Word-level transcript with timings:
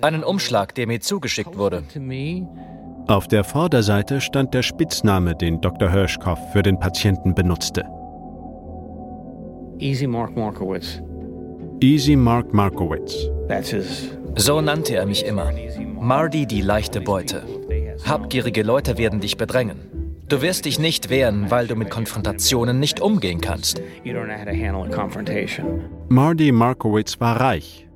Einen 0.00 0.24
Umschlag, 0.24 0.74
der 0.74 0.86
mir 0.86 1.00
zugeschickt 1.00 1.56
wurde. 1.56 1.82
Auf 3.08 3.28
der 3.28 3.44
Vorderseite 3.44 4.20
stand 4.20 4.52
der 4.52 4.62
Spitzname, 4.62 5.36
den 5.36 5.60
Dr. 5.60 5.90
Hirschkopf 5.90 6.40
für 6.52 6.62
den 6.62 6.78
Patienten 6.78 7.34
benutzte. 7.34 7.84
Easy 9.78 10.06
Mark 10.06 10.36
Markowitz. 10.36 11.02
Easy 11.80 12.16
Mark 12.16 12.52
Markowitz. 12.52 13.14
That's 13.48 13.70
his. 13.70 14.10
So 14.36 14.60
nannte 14.60 14.96
er 14.96 15.06
mich 15.06 15.24
immer. 15.24 15.52
Marty 16.00 16.46
die 16.46 16.62
leichte 16.62 17.00
Beute. 17.00 17.42
Habgierige 18.04 18.62
Leute 18.62 18.98
werden 18.98 19.20
dich 19.20 19.36
bedrängen. 19.36 19.95
Du 20.28 20.42
wirst 20.42 20.64
dich 20.64 20.80
nicht 20.80 21.08
wehren, 21.08 21.52
weil 21.52 21.68
du 21.68 21.76
mit 21.76 21.88
Konfrontationen 21.88 22.80
nicht 22.80 23.00
umgehen 23.00 23.40
kannst. 23.40 23.80
You 24.02 24.12
don't 24.12 24.24
know 24.24 24.34
how 24.36 24.44
to 24.44 24.50
handle 24.50 24.82
a 24.82 24.88
confrontation. 24.88 25.82
Marty 26.08 26.50
Markowitz 26.50 27.20
war 27.20 27.40
reich. 27.40 27.86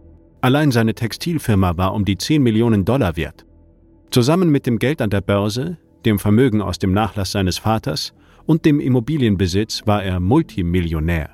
Allein 0.40 0.70
seine 0.70 0.94
Textilfirma 0.94 1.76
war 1.76 1.92
um 1.92 2.04
die 2.04 2.16
10 2.16 2.40
Millionen 2.40 2.84
Dollar 2.84 3.16
wert. 3.16 3.44
Zusammen 4.10 4.48
mit 4.48 4.66
dem 4.66 4.78
Geld 4.78 5.02
an 5.02 5.10
der 5.10 5.22
Börse, 5.22 5.78
dem 6.04 6.20
Vermögen 6.20 6.62
aus 6.62 6.78
dem 6.78 6.92
Nachlass 6.92 7.32
seines 7.32 7.58
Vaters 7.58 8.12
und 8.46 8.64
dem 8.64 8.78
Immobilienbesitz 8.78 9.82
war 9.86 10.04
er 10.04 10.20
Multimillionär. 10.20 11.30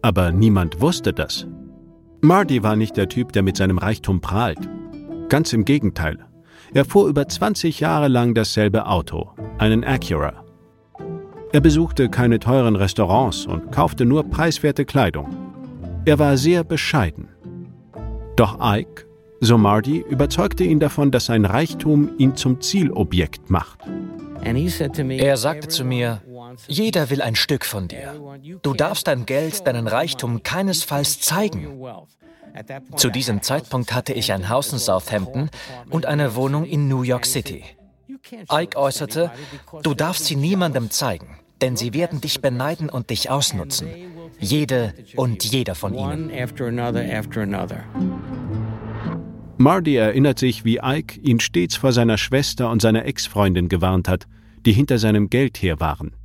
Aber 0.00 0.32
niemand 0.32 0.80
wusste 0.80 1.12
das. 1.12 1.46
Marty 2.22 2.62
war 2.62 2.74
nicht 2.74 2.96
der 2.96 3.10
Typ, 3.10 3.32
der 3.32 3.42
mit 3.42 3.58
seinem 3.58 3.76
Reichtum 3.76 4.22
prahlt. 4.22 4.58
Ganz 5.28 5.52
im 5.52 5.66
Gegenteil. 5.66 6.24
Er 6.74 6.84
fuhr 6.84 7.06
über 7.06 7.28
20 7.28 7.78
Jahre 7.78 8.08
lang 8.08 8.34
dasselbe 8.34 8.86
Auto, 8.86 9.30
einen 9.58 9.84
Acura. 9.84 10.44
Er 11.52 11.60
besuchte 11.60 12.08
keine 12.08 12.40
teuren 12.40 12.74
Restaurants 12.74 13.46
und 13.46 13.70
kaufte 13.70 14.04
nur 14.04 14.28
preiswerte 14.28 14.84
Kleidung. 14.84 15.28
Er 16.04 16.18
war 16.18 16.36
sehr 16.36 16.64
bescheiden. 16.64 17.28
Doch 18.34 18.58
Ike, 18.60 19.06
so 19.40 19.56
Marty, 19.56 20.04
überzeugte 20.10 20.64
ihn 20.64 20.80
davon, 20.80 21.12
dass 21.12 21.26
sein 21.26 21.44
Reichtum 21.44 22.10
ihn 22.18 22.34
zum 22.34 22.60
Zielobjekt 22.60 23.50
macht. 23.50 23.78
Er 24.42 25.36
sagte 25.36 25.68
zu 25.68 25.84
mir, 25.84 26.22
jeder 26.66 27.08
will 27.08 27.22
ein 27.22 27.36
Stück 27.36 27.64
von 27.64 27.86
dir. 27.86 28.14
Du 28.62 28.74
darfst 28.74 29.06
dein 29.06 29.26
Geld, 29.26 29.64
deinen 29.68 29.86
Reichtum 29.86 30.42
keinesfalls 30.42 31.20
zeigen. 31.20 31.68
Zu 32.96 33.10
diesem 33.10 33.42
Zeitpunkt 33.42 33.92
hatte 33.92 34.12
ich 34.12 34.32
ein 34.32 34.48
Haus 34.48 34.72
in 34.72 34.78
Southampton 34.78 35.50
und 35.90 36.06
eine 36.06 36.34
Wohnung 36.34 36.64
in 36.64 36.88
New 36.88 37.02
York 37.02 37.26
City. 37.26 37.64
Ike 38.50 38.76
äußerte, 38.76 39.30
du 39.82 39.94
darfst 39.94 40.26
sie 40.26 40.36
niemandem 40.36 40.90
zeigen, 40.90 41.38
denn 41.60 41.76
sie 41.76 41.92
werden 41.94 42.20
dich 42.20 42.40
beneiden 42.40 42.88
und 42.88 43.10
dich 43.10 43.30
ausnutzen. 43.30 43.88
Jede 44.38 44.94
und 45.16 45.44
jeder 45.44 45.74
von 45.74 45.94
ihnen. 45.94 46.30
Marty 49.56 49.96
erinnert 49.96 50.38
sich, 50.38 50.64
wie 50.64 50.80
Ike 50.82 51.20
ihn 51.20 51.40
stets 51.40 51.76
vor 51.76 51.92
seiner 51.92 52.18
Schwester 52.18 52.70
und 52.70 52.82
seiner 52.82 53.04
Ex-Freundin 53.04 53.68
gewarnt 53.68 54.08
hat, 54.08 54.26
die 54.66 54.72
hinter 54.72 54.98
seinem 54.98 55.30
Geld 55.30 55.58
her 55.62 55.80
waren. 55.80 56.16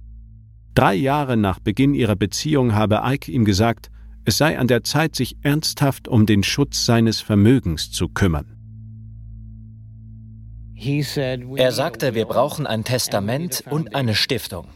Drei 0.73 0.95
Jahre 0.95 1.38
nach 1.38 1.59
Beginn 1.59 1.94
ihrer 1.94 2.16
Beziehung 2.16 2.73
habe 2.73 3.02
Ike 3.03 3.31
ihm 3.31 3.45
gesagt, 3.45 3.91
es 4.30 4.38
sei 4.38 4.59
an 4.59 4.67
der 4.67 4.83
Zeit, 4.83 5.16
sich 5.16 5.38
ernsthaft 5.41 6.08
um 6.08 6.27
den 6.27 6.44
Schutz 6.44 6.85
seines 6.85 7.19
Vermögens 7.19 7.91
zu 7.91 8.08
kümmern. 8.09 8.45
Er 10.75 11.72
sagte, 11.72 12.13
wir 12.13 12.25
brauchen 12.25 12.67
ein 12.67 12.83
Testament 12.83 13.63
und 13.72 13.95
eine 13.95 14.13
Stiftung. 14.13 14.67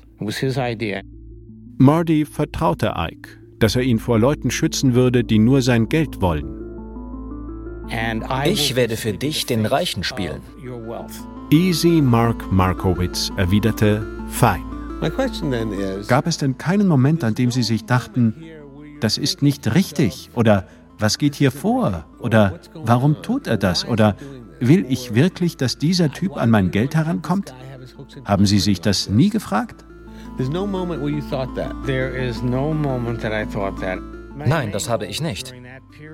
Marty 1.77 2.25
vertraute 2.25 2.93
Ike, 2.97 3.29
dass 3.59 3.75
er 3.75 3.83
ihn 3.83 3.99
vor 3.99 4.17
Leuten 4.17 4.49
schützen 4.49 4.95
würde, 4.95 5.23
die 5.23 5.37
nur 5.37 5.61
sein 5.61 5.87
Geld 5.87 6.19
wollen. 6.19 6.47
Ich 8.45 8.75
werde 8.75 8.97
für 8.97 9.13
dich 9.13 9.45
den 9.45 9.67
Reichen 9.67 10.03
spielen. 10.03 10.41
Easy 11.51 12.01
Mark 12.01 12.51
Markowitz 12.51 13.31
erwiderte, 13.37 14.05
fein. 14.29 14.63
Gab 16.07 16.25
es 16.25 16.37
denn 16.37 16.57
keinen 16.57 16.87
Moment, 16.87 17.23
an 17.23 17.35
dem 17.35 17.51
Sie 17.51 17.63
sich 17.63 17.85
dachten, 17.85 18.33
das 19.03 19.17
ist 19.17 19.41
nicht 19.41 19.75
richtig 19.75 20.29
oder 20.33 20.67
was 20.97 21.17
geht 21.17 21.35
hier 21.35 21.51
vor 21.51 22.05
oder 22.19 22.59
warum 22.73 23.21
tut 23.21 23.47
er 23.47 23.57
das 23.57 23.85
oder 23.85 24.15
will 24.59 24.85
ich 24.87 25.13
wirklich, 25.13 25.57
dass 25.57 25.77
dieser 25.77 26.11
Typ 26.11 26.37
an 26.37 26.49
mein 26.49 26.71
Geld 26.71 26.95
herankommt? 26.95 27.53
Haben 28.23 28.45
Sie 28.45 28.59
sich 28.59 28.79
das 28.79 29.09
nie 29.09 29.29
gefragt? 29.29 29.83
there's 30.37 30.49
no 30.49 30.65
moment 30.65 31.01
where 31.01 31.11
you 31.11 31.21
thought 31.21 31.53
that. 31.55 31.73
There 31.85 32.09
is 32.09 32.41
no 32.41 32.73
moment 32.73 33.21
that 33.21 33.31
I 33.31 33.45
thought 33.45 33.79
that. 33.81 33.99
Nein, 34.35 34.71
das 34.71 34.89
habe 34.89 35.05
ich 35.05 35.21
nicht. 35.21 35.53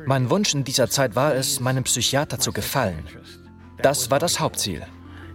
Mein 0.05 0.29
Wunsch 0.29 0.53
in 0.53 0.63
dieser 0.63 0.89
Zeit 0.89 1.15
war 1.15 1.33
es, 1.35 1.59
meinem 1.59 1.83
Psychiater 1.83 2.37
zu 2.37 2.51
gefallen. 2.51 3.03
Das 3.81 4.11
war 4.11 4.19
das 4.19 4.39
Hauptziel. 4.39 4.85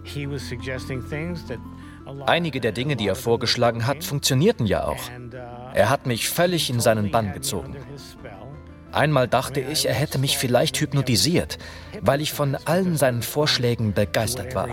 He 0.03 0.29
was 0.29 0.47
suggesting 0.47 1.03
things 1.09 1.43
that 1.47 1.57
a 2.05 2.11
lot 2.11 2.29
Einige 2.29 2.61
der 2.61 2.71
Dinge, 2.71 2.95
die 2.95 3.07
er 3.07 3.15
vorgeschlagen 3.15 3.87
hat, 3.87 4.03
funktionierten 4.03 4.67
ja 4.67 4.85
auch. 4.85 5.09
Er 5.75 5.89
hat 5.89 6.05
mich 6.05 6.29
völlig 6.29 6.69
in 6.69 6.79
seinen 6.79 7.11
Bann 7.11 7.33
gezogen. 7.33 7.75
Einmal 8.93 9.27
dachte 9.27 9.59
ich, 9.59 9.85
er 9.85 9.93
hätte 9.93 10.19
mich 10.19 10.37
vielleicht 10.37 10.79
hypnotisiert, 10.79 11.57
weil 11.99 12.21
ich 12.21 12.31
von 12.31 12.55
allen 12.63 12.95
seinen 12.95 13.21
Vorschlägen 13.21 13.91
begeistert 13.91 14.55
war. 14.55 14.69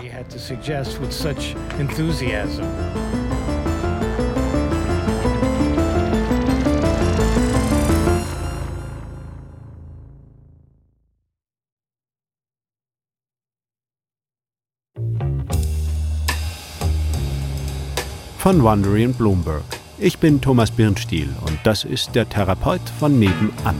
Von 18.37 18.63
Wandering 18.63 19.13
Bloomberg. 19.13 19.82
Ich 19.99 20.17
bin 20.17 20.41
Thomas 20.41 20.71
Birnstiel 20.71 21.29
und 21.45 21.59
das 21.63 21.83
ist 21.83 22.15
der 22.15 22.27
Therapeut 22.27 22.81
von 22.99 23.19
nebenan. 23.19 23.75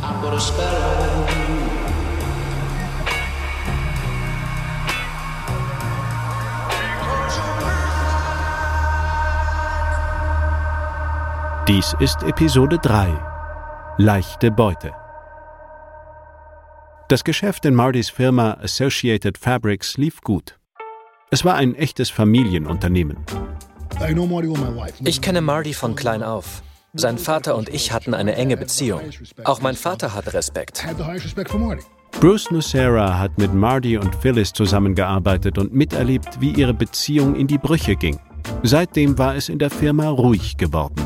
Dies 11.68 11.96
ist 12.00 12.22
Episode 12.24 12.78
3. 12.78 13.18
Leichte 13.98 14.52
Beute. 14.52 14.94
Das 17.10 17.24
Geschäft 17.24 17.66
in 17.66 17.74
Martys 17.74 18.10
Firma 18.10 18.58
Associated 18.62 19.38
Fabrics 19.38 19.98
lief 19.98 20.22
gut. 20.22 20.60
Es 21.32 21.44
war 21.44 21.56
ein 21.56 21.74
echtes 21.74 22.10
Familienunternehmen. 22.10 23.26
Ich 25.04 25.22
kenne 25.22 25.42
Marty 25.42 25.74
von 25.74 25.96
klein 25.96 26.24
auf. 26.24 26.64
Sein 26.94 27.18
Vater 27.18 27.56
und 27.56 27.70
ich 27.70 27.92
hatten 27.92 28.14
eine 28.14 28.36
enge 28.36 28.56
Beziehung. 28.56 29.02
Auch 29.44 29.62
mein 29.62 29.76
Vater 29.76 30.14
hatte 30.14 30.34
Respekt. 30.34 30.86
Bruce 32.20 32.52
Nucera 32.52 33.18
hat 33.18 33.38
mit 33.38 33.54
Marty 33.54 33.98
und 33.98 34.16
Phyllis 34.16 34.54
zusammengearbeitet 34.54 35.58
und 35.58 35.74
miterlebt, 35.74 36.40
wie 36.40 36.52
ihre 36.52 36.74
Beziehung 36.74 37.36
in 37.36 37.48
die 37.48 37.58
Brüche 37.58 37.96
ging. 37.96 38.20
Seitdem 38.62 39.18
war 39.18 39.36
es 39.36 39.50
in 39.50 39.58
der 39.58 39.70
Firma 39.70 40.10
ruhig 40.10 40.58
geworden. 40.58 41.02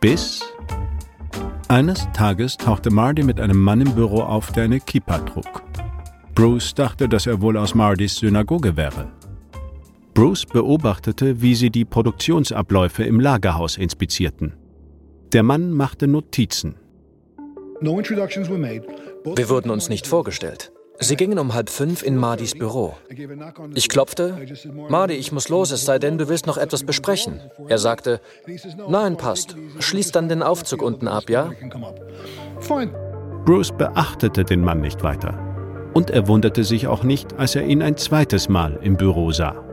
Bis 0.00 0.42
eines 1.68 2.06
Tages 2.12 2.56
tauchte 2.56 2.90
Marty 2.90 3.22
mit 3.22 3.40
einem 3.40 3.60
Mann 3.60 3.80
im 3.80 3.94
Büro 3.94 4.20
auf, 4.20 4.52
der 4.52 4.64
eine 4.64 4.78
Kippa 4.78 5.18
trug. 5.18 5.62
Bruce 6.34 6.74
dachte, 6.74 7.08
dass 7.08 7.26
er 7.26 7.40
wohl 7.40 7.56
aus 7.56 7.74
Martys 7.74 8.16
Synagoge 8.16 8.76
wäre. 8.76 9.08
Bruce 10.16 10.46
beobachtete, 10.46 11.42
wie 11.42 11.54
sie 11.54 11.68
die 11.68 11.84
Produktionsabläufe 11.84 13.04
im 13.04 13.20
Lagerhaus 13.20 13.76
inspizierten. 13.76 14.54
Der 15.34 15.42
Mann 15.42 15.72
machte 15.72 16.06
Notizen. 16.06 16.76
Wir 17.82 19.48
wurden 19.50 19.70
uns 19.70 19.90
nicht 19.90 20.06
vorgestellt. 20.06 20.72
Sie 20.98 21.16
gingen 21.16 21.38
um 21.38 21.52
halb 21.52 21.68
fünf 21.68 22.02
in 22.02 22.16
Mardis 22.16 22.54
Büro. 22.54 22.94
Ich 23.74 23.90
klopfte. 23.90 24.38
Mardi, 24.88 25.12
ich 25.12 25.32
muss 25.32 25.50
los, 25.50 25.70
es 25.70 25.84
sei 25.84 25.98
denn, 25.98 26.16
du 26.16 26.30
willst 26.30 26.46
noch 26.46 26.56
etwas 26.56 26.84
besprechen. 26.84 27.42
Er 27.68 27.76
sagte, 27.76 28.22
nein, 28.88 29.18
passt. 29.18 29.54
Schließ 29.80 30.12
dann 30.12 30.30
den 30.30 30.42
Aufzug 30.42 30.80
unten 30.80 31.08
ab, 31.08 31.28
ja? 31.28 31.50
Bruce 33.44 33.72
beachtete 33.76 34.44
den 34.44 34.62
Mann 34.62 34.80
nicht 34.80 35.02
weiter. 35.02 35.90
Und 35.92 36.08
er 36.08 36.26
wunderte 36.26 36.64
sich 36.64 36.86
auch 36.86 37.02
nicht, 37.02 37.34
als 37.38 37.54
er 37.54 37.66
ihn 37.66 37.82
ein 37.82 37.98
zweites 37.98 38.48
Mal 38.48 38.78
im 38.80 38.96
Büro 38.96 39.30
sah. 39.30 39.65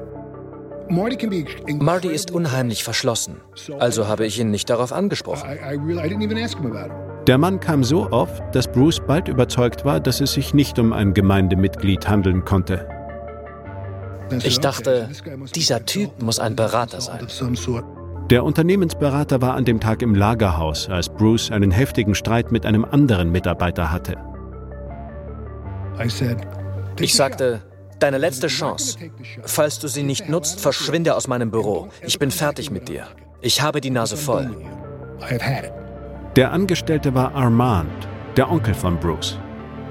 Marty 0.90 2.08
ist 2.08 2.32
unheimlich 2.32 2.84
verschlossen. 2.84 3.42
Also 3.80 4.08
habe 4.08 4.26
ich 4.26 4.40
ihn 4.40 4.52
nicht 4.52 4.70
darauf 4.70 4.92
angesprochen. 4.92 5.50
Der 7.28 7.38
Mann 7.38 7.60
kam 7.60 7.84
so 7.84 8.12
oft, 8.12 8.44
dass 8.54 8.68
Bruce 8.68 9.00
bald 9.00 9.28
überzeugt 9.30 9.86
war, 9.86 10.00
dass 10.00 10.20
es 10.20 10.34
sich 10.34 10.54
nicht 10.54 10.78
um 10.78 10.92
ein 10.92 11.14
Gemeindemitglied 11.14 12.08
handeln 12.08 12.44
konnte. 12.44 12.88
Ich 14.44 14.60
dachte, 14.60 15.10
dieser 15.56 15.86
Typ 15.86 16.22
muss 16.22 16.40
ein 16.40 16.56
Berater 16.56 17.00
sein. 17.02 17.28
Der 18.30 18.44
Unternehmensberater 18.44 19.42
war 19.42 19.56
an 19.56 19.66
dem 19.66 19.80
Tag 19.80 20.02
im 20.02 20.16
Lagerhaus, 20.16 20.90
als 20.90 21.10
Bruce 21.10 21.52
einen 21.52 21.72
heftigen 21.72 22.16
Streit 22.16 22.52
mit 22.52 22.66
einem 22.66 22.86
anderen 22.86 23.32
Mitarbeiter 23.32 23.92
hatte. 23.92 24.16
Ich 27.00 27.14
sagte, 27.14 27.62
deine 28.00 28.18
letzte 28.18 28.48
Chance. 28.48 28.98
Falls 29.44 29.80
du 29.80 29.88
sie 29.88 30.04
nicht 30.04 30.30
nutzt, 30.30 30.60
verschwinde 30.60 31.16
aus 31.16 31.28
meinem 31.28 31.52
Büro. 31.52 31.90
Ich 32.02 32.20
bin 32.20 32.32
fertig 32.32 32.72
mit 32.72 32.90
dir. 32.90 33.08
Ich 33.42 33.62
habe 33.62 33.82
die 33.82 33.90
Nase 33.90 34.18
voll. 34.18 34.56
Der 36.36 36.52
Angestellte 36.52 37.14
war 37.14 37.36
Armand, 37.36 38.08
der 38.36 38.50
Onkel 38.50 38.74
von 38.74 39.00
Bruce. 39.00 39.38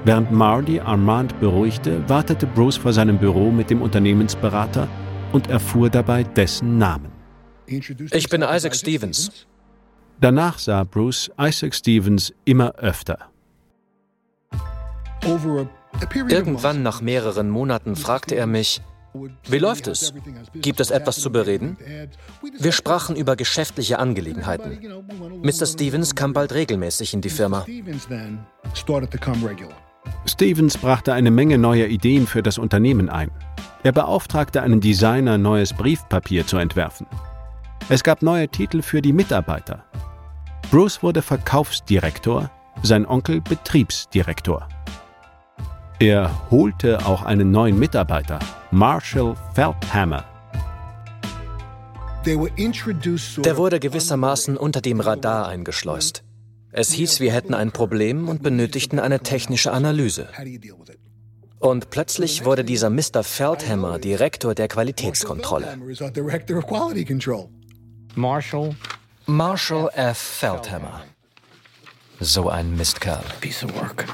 Während 0.05 0.31
Marty 0.31 0.79
Armand 0.81 1.39
beruhigte, 1.39 2.07
wartete 2.09 2.45
Bruce 2.45 2.75
vor 2.75 2.91
seinem 2.91 3.17
Büro 3.17 3.51
mit 3.51 3.69
dem 3.69 3.81
Unternehmensberater 3.81 4.87
und 5.31 5.49
erfuhr 5.49 5.89
dabei 5.89 6.23
dessen 6.23 6.77
Namen. 6.77 7.11
Ich 7.65 8.29
bin 8.29 8.41
Isaac 8.41 8.75
Stevens. 8.75 9.47
Danach 10.19 10.59
sah 10.59 10.83
Bruce 10.83 11.31
Isaac 11.39 11.73
Stevens 11.73 12.33
immer 12.45 12.75
öfter. 12.75 13.17
Irgendwann 16.29 16.83
nach 16.83 17.01
mehreren 17.01 17.49
Monaten 17.49 17.95
fragte 17.95 18.35
er 18.35 18.47
mich, 18.47 18.81
wie 19.47 19.59
läuft 19.59 19.87
es? 19.87 20.13
Gibt 20.55 20.79
es 20.79 20.89
etwas 20.89 21.19
zu 21.19 21.31
bereden? 21.31 21.77
Wir 22.57 22.71
sprachen 22.71 23.15
über 23.15 23.35
geschäftliche 23.35 23.99
Angelegenheiten. 23.99 24.79
Mr. 25.43 25.67
Stevens 25.67 26.15
kam 26.15 26.33
bald 26.33 26.53
regelmäßig 26.53 27.13
in 27.13 27.21
die 27.21 27.29
Firma. 27.29 27.65
Stevens 30.25 30.77
brachte 30.77 31.13
eine 31.13 31.31
Menge 31.31 31.57
neuer 31.57 31.87
Ideen 31.87 32.25
für 32.25 32.41
das 32.41 32.57
Unternehmen 32.57 33.09
ein. 33.09 33.29
Er 33.83 33.91
beauftragte 33.91 34.61
einen 34.61 34.81
Designer, 34.81 35.37
neues 35.37 35.73
Briefpapier 35.73 36.47
zu 36.47 36.57
entwerfen. 36.57 37.05
Es 37.89 38.03
gab 38.03 38.21
neue 38.21 38.47
Titel 38.47 38.81
für 38.81 39.01
die 39.01 39.13
Mitarbeiter. 39.13 39.83
Bruce 40.71 41.03
wurde 41.03 41.21
Verkaufsdirektor, 41.21 42.49
sein 42.81 43.05
Onkel 43.05 43.41
Betriebsdirektor. 43.41 44.67
Er 45.99 46.49
holte 46.51 47.05
auch 47.05 47.23
einen 47.23 47.51
neuen 47.51 47.77
Mitarbeiter, 47.77 48.39
Marshall 48.71 49.35
Feldhammer. 49.53 50.25
Der 52.25 53.57
wurde 53.57 53.79
gewissermaßen 53.79 54.57
unter 54.57 54.81
dem 54.81 54.99
Radar 54.99 55.47
eingeschleust. 55.47 56.23
Es 56.71 56.91
hieß, 56.91 57.19
wir 57.19 57.31
hätten 57.31 57.53
ein 57.53 57.71
Problem 57.71 58.27
und 58.27 58.41
benötigten 58.41 58.99
eine 58.99 59.19
technische 59.19 59.71
Analyse. 59.71 60.27
Und 61.59 61.89
plötzlich 61.91 62.43
wurde 62.45 62.63
dieser 62.63 62.89
Mr. 62.89 63.23
Feldhammer 63.23 63.99
Direktor 63.99 64.55
der 64.55 64.67
Qualitätskontrolle. 64.67 65.77
Marshall. 68.15 68.75
Marshall 69.25 69.89
F. 69.93 70.17
Feldhammer. 70.17 71.03
So 72.19 72.49
ein 72.49 72.75
Mistkerl. 72.75 73.23
Piece 73.39 73.63
of 73.63 73.73
work. 73.75 74.05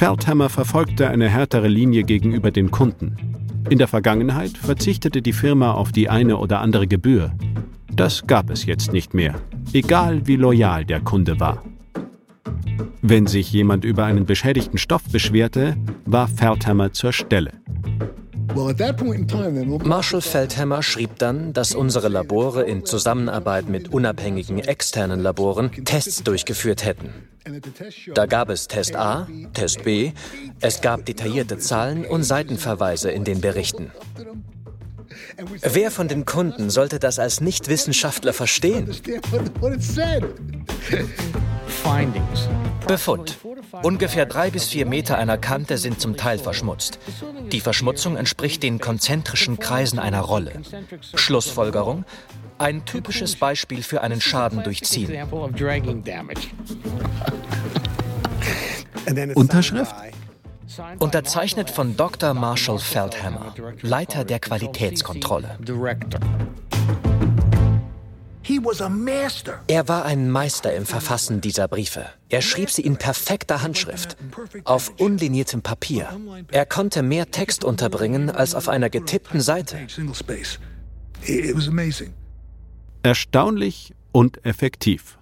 Feldhammer 0.00 0.48
verfolgte 0.48 1.10
eine 1.10 1.28
härtere 1.28 1.68
Linie 1.68 2.04
gegenüber 2.04 2.50
den 2.50 2.70
Kunden. 2.70 3.16
In 3.68 3.76
der 3.76 3.86
Vergangenheit 3.86 4.56
verzichtete 4.56 5.20
die 5.20 5.34
Firma 5.34 5.72
auf 5.72 5.92
die 5.92 6.08
eine 6.08 6.38
oder 6.38 6.60
andere 6.60 6.86
Gebühr. 6.86 7.32
Das 7.92 8.26
gab 8.26 8.48
es 8.48 8.64
jetzt 8.64 8.94
nicht 8.94 9.12
mehr, 9.12 9.34
egal 9.74 10.26
wie 10.26 10.36
loyal 10.36 10.86
der 10.86 11.00
Kunde 11.00 11.38
war. 11.38 11.62
Wenn 13.02 13.26
sich 13.26 13.52
jemand 13.52 13.84
über 13.84 14.06
einen 14.06 14.24
beschädigten 14.24 14.78
Stoff 14.78 15.02
beschwerte, 15.12 15.76
war 16.06 16.28
Feldhammer 16.28 16.94
zur 16.94 17.12
Stelle. 17.12 17.52
Marshall 19.84 20.22
Feldhammer 20.22 20.82
schrieb 20.82 21.18
dann, 21.18 21.52
dass 21.52 21.74
unsere 21.74 22.08
Labore 22.08 22.62
in 22.62 22.86
Zusammenarbeit 22.86 23.68
mit 23.68 23.92
unabhängigen 23.92 24.60
externen 24.60 25.20
Laboren 25.20 25.70
Tests 25.84 26.22
durchgeführt 26.22 26.86
hätten. 26.86 27.10
Da 28.14 28.26
gab 28.26 28.50
es 28.50 28.68
Test 28.68 28.96
A, 28.96 29.26
Test 29.54 29.82
B, 29.84 30.12
es 30.60 30.80
gab 30.80 31.04
detaillierte 31.06 31.58
Zahlen 31.58 32.04
und 32.04 32.22
Seitenverweise 32.22 33.10
in 33.10 33.24
den 33.24 33.40
Berichten. 33.40 33.90
Wer 35.62 35.90
von 35.90 36.08
den 36.08 36.24
Kunden 36.24 36.70
sollte 36.70 36.98
das 36.98 37.18
als 37.18 37.40
Nichtwissenschaftler 37.40 38.32
verstehen? 38.32 38.90
Befund. 42.86 43.38
Ungefähr 43.82 44.26
drei 44.26 44.50
bis 44.50 44.68
vier 44.68 44.86
Meter 44.86 45.16
einer 45.16 45.38
Kante 45.38 45.78
sind 45.78 46.00
zum 46.00 46.16
Teil 46.16 46.38
verschmutzt. 46.38 46.98
Die 47.52 47.60
Verschmutzung 47.60 48.16
entspricht 48.16 48.62
den 48.62 48.80
konzentrischen 48.80 49.58
Kreisen 49.58 49.98
einer 49.98 50.20
Rolle. 50.20 50.52
Schlussfolgerung. 51.14 52.04
Ein 52.58 52.84
typisches 52.84 53.36
Beispiel 53.36 53.82
für 53.82 54.02
einen 54.02 54.20
Schaden 54.20 54.62
durch 54.62 54.82
Ziehen. 54.82 55.10
Unterschrift? 59.34 59.94
Unterzeichnet 60.98 61.70
von 61.70 61.96
Dr. 61.96 62.34
Marshall 62.34 62.78
Feldhammer, 62.78 63.54
Leiter 63.82 64.24
der 64.24 64.38
Qualitätskontrolle. 64.38 65.58
Er 69.66 69.88
war 69.88 70.04
ein 70.04 70.30
Meister 70.30 70.74
im 70.74 70.86
Verfassen 70.86 71.40
dieser 71.40 71.68
Briefe. 71.68 72.06
Er 72.28 72.42
schrieb 72.42 72.70
sie 72.70 72.82
in 72.82 72.96
perfekter 72.96 73.62
Handschrift, 73.62 74.16
auf 74.64 74.92
unliniertem 74.98 75.62
Papier. 75.62 76.08
Er 76.50 76.66
konnte 76.66 77.02
mehr 77.02 77.30
Text 77.30 77.64
unterbringen 77.64 78.30
als 78.30 78.54
auf 78.54 78.68
einer 78.68 78.90
getippten 78.90 79.40
Seite. 79.40 79.86
Erstaunlich 83.02 83.94
und 84.12 84.44
effektiv. 84.44 85.18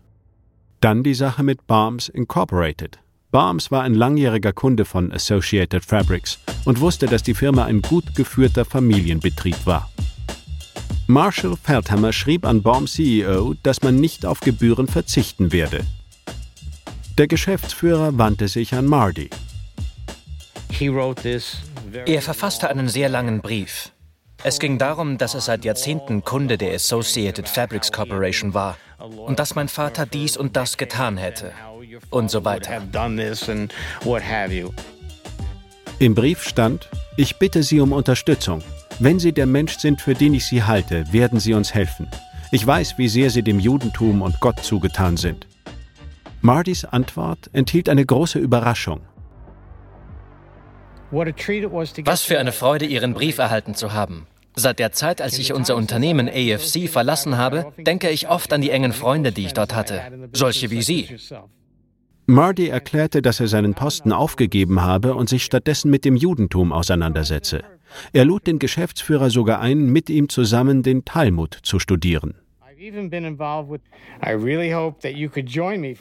Dann 0.81 1.03
die 1.03 1.15
Sache 1.15 1.43
mit 1.43 1.67
Barms 1.67 2.09
Incorporated. 2.09 2.99
Barms 3.31 3.71
war 3.71 3.83
ein 3.83 3.93
langjähriger 3.93 4.55
Kunde 4.55 4.87
von 4.87 5.13
Associated 5.13 5.85
Fabrics 5.85 6.39
und 6.65 6.81
wusste, 6.81 7.07
dass 7.07 7.23
die 7.23 7.35
Firma 7.35 7.67
ein 7.67 7.83
gut 7.83 8.15
geführter 8.15 8.65
Familienbetrieb 8.65 9.67
war. 9.67 9.91
Marshall 11.09 11.57
Feldhammer 11.63 12.15
schrieb 12.15 12.47
an 12.47 12.63
Baums 12.63 12.95
CEO, 12.95 13.55
dass 13.63 13.83
man 13.83 13.97
nicht 13.97 14.25
auf 14.25 14.41
Gebühren 14.41 14.89
verzichten 14.89 15.53
werde. 15.53 15.85
Der 17.19 17.27
Geschäftsführer 17.27 18.17
wandte 18.17 18.49
sich 18.49 18.73
an 18.75 18.87
Marty. 18.87 19.29
Er 22.07 22.23
verfasste 22.23 22.69
einen 22.71 22.89
sehr 22.89 23.09
langen 23.11 23.43
Brief. 23.43 23.93
Es 24.43 24.59
ging 24.59 24.79
darum, 24.79 25.19
dass 25.19 25.35
er 25.35 25.41
seit 25.43 25.65
Jahrzehnten 25.67 26.25
Kunde 26.25 26.57
der 26.57 26.75
Associated 26.75 27.49
Fabrics 27.49 27.93
Corporation 27.93 28.55
war 28.55 28.79
und 28.99 29.39
dass 29.39 29.55
mein 29.55 29.69
Vater 29.69 30.07
dies 30.07 30.37
und 30.37 30.57
das 30.57 30.79
getan 30.79 31.19
hätte 31.19 31.53
und 32.11 32.31
so 32.31 32.45
weiter. 32.45 32.83
Im 35.99 36.15
Brief 36.15 36.45
stand, 36.45 36.89
ich 37.17 37.37
bitte 37.39 37.63
Sie 37.63 37.81
um 37.81 37.93
Unterstützung. 37.93 38.63
Wenn 39.01 39.19
Sie 39.19 39.33
der 39.33 39.47
Mensch 39.47 39.79
sind, 39.79 40.01
für 40.01 40.15
den 40.15 40.35
ich 40.35 40.47
Sie 40.47 40.63
halte, 40.63 41.13
werden 41.13 41.41
Sie 41.41 41.55
uns 41.55 41.75
helfen. 41.75 42.09
Ich 42.51 42.67
weiß, 42.67 42.99
wie 42.99 43.09
sehr 43.09 43.31
Sie 43.31 43.43
dem 43.43 43.61
Judentum 43.61 44.23
und 44.23 44.41
Gott 44.41 44.61
zugetan 44.65 45.17
sind. 45.17 45.47
Martys 46.41 46.85
Antwort 46.85 47.51
enthielt 47.53 47.89
eine 47.89 48.07
große 48.07 48.39
Überraschung. 48.39 49.01
Was 51.11 52.23
für 52.23 52.39
eine 52.39 52.53
Freude, 52.53 52.85
Ihren 52.85 53.15
Brief 53.15 53.39
erhalten 53.39 53.75
zu 53.75 53.93
haben. 53.93 54.27
Seit 54.55 54.79
der 54.79 54.93
Zeit, 54.93 55.21
als 55.21 55.39
ich 55.39 55.53
unser 55.53 55.77
Unternehmen 55.77 56.29
AFC 56.29 56.89
verlassen 56.89 57.37
habe, 57.37 57.73
denke 57.79 58.11
ich 58.11 58.29
oft 58.29 58.53
an 58.53 58.61
die 58.61 58.71
engen 58.71 58.93
Freunde, 58.93 59.33
die 59.33 59.47
ich 59.47 59.55
dort 59.55 59.75
hatte. 59.75 60.29
Solche 60.33 60.71
wie 60.71 60.83
Sie. 60.83 61.09
Marty 62.31 62.69
erklärte, 62.69 63.23
dass 63.23 63.41
er 63.41 63.49
seinen 63.49 63.73
Posten 63.73 64.13
aufgegeben 64.13 64.83
habe 64.83 65.15
und 65.15 65.31
sich 65.31 65.45
stattdessen 65.45 65.91
mit 65.91 66.05
dem 66.05 66.15
Judentum 66.15 66.75
auseinandersetze. 66.75 67.63
Er 68.13 68.27
lud 68.27 68.47
den 68.47 68.59
Geschäftsführer 68.59 69.31
sogar 69.31 69.61
ein, 69.61 69.87
mit 69.87 70.11
ihm 70.11 70.29
zusammen 70.29 70.83
den 70.83 71.07
Talmud 71.07 71.59
zu 71.63 71.79
studieren. 71.79 72.35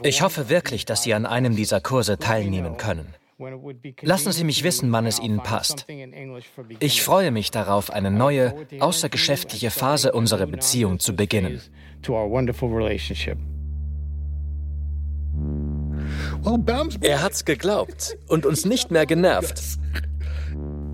Ich 0.03 0.21
hoffe 0.21 0.49
wirklich, 0.49 0.83
dass 0.85 1.03
Sie 1.03 1.13
an 1.13 1.25
einem 1.25 1.55
dieser 1.55 1.79
Kurse 1.79 2.19
teilnehmen 2.19 2.75
können. 2.75 3.13
Lassen 4.01 4.31
Sie 4.33 4.43
mich 4.43 4.65
wissen, 4.65 4.91
wann 4.91 5.05
es 5.05 5.19
Ihnen 5.21 5.37
passt. 5.37 5.87
Ich 6.79 7.03
freue 7.03 7.31
mich 7.31 7.51
darauf, 7.51 7.89
eine 7.89 8.11
neue, 8.11 8.53
außergeschäftliche 8.79 9.71
Phase 9.71 10.11
unserer 10.11 10.45
Beziehung 10.45 10.99
zu 10.99 11.15
beginnen. 11.15 11.61
Er 17.01 17.23
hat's 17.23 17.45
geglaubt 17.45 18.17
und 18.27 18.45
uns 18.45 18.65
nicht 18.65 18.91
mehr 18.91 19.05
genervt. 19.05 19.61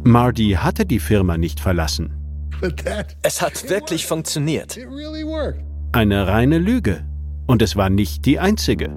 Marty 0.04 0.58
hatte 0.60 0.86
die 0.86 1.00
Firma 1.00 1.38
nicht 1.38 1.60
verlassen. 1.60 2.14
Es 3.22 3.42
hat 3.42 3.70
wirklich 3.70 4.06
funktioniert. 4.06 4.78
Eine 5.92 6.28
reine 6.28 6.58
Lüge. 6.58 7.06
Und 7.46 7.62
es 7.62 7.76
war 7.76 7.90
nicht 7.90 8.26
die 8.26 8.40
einzige. 8.40 8.96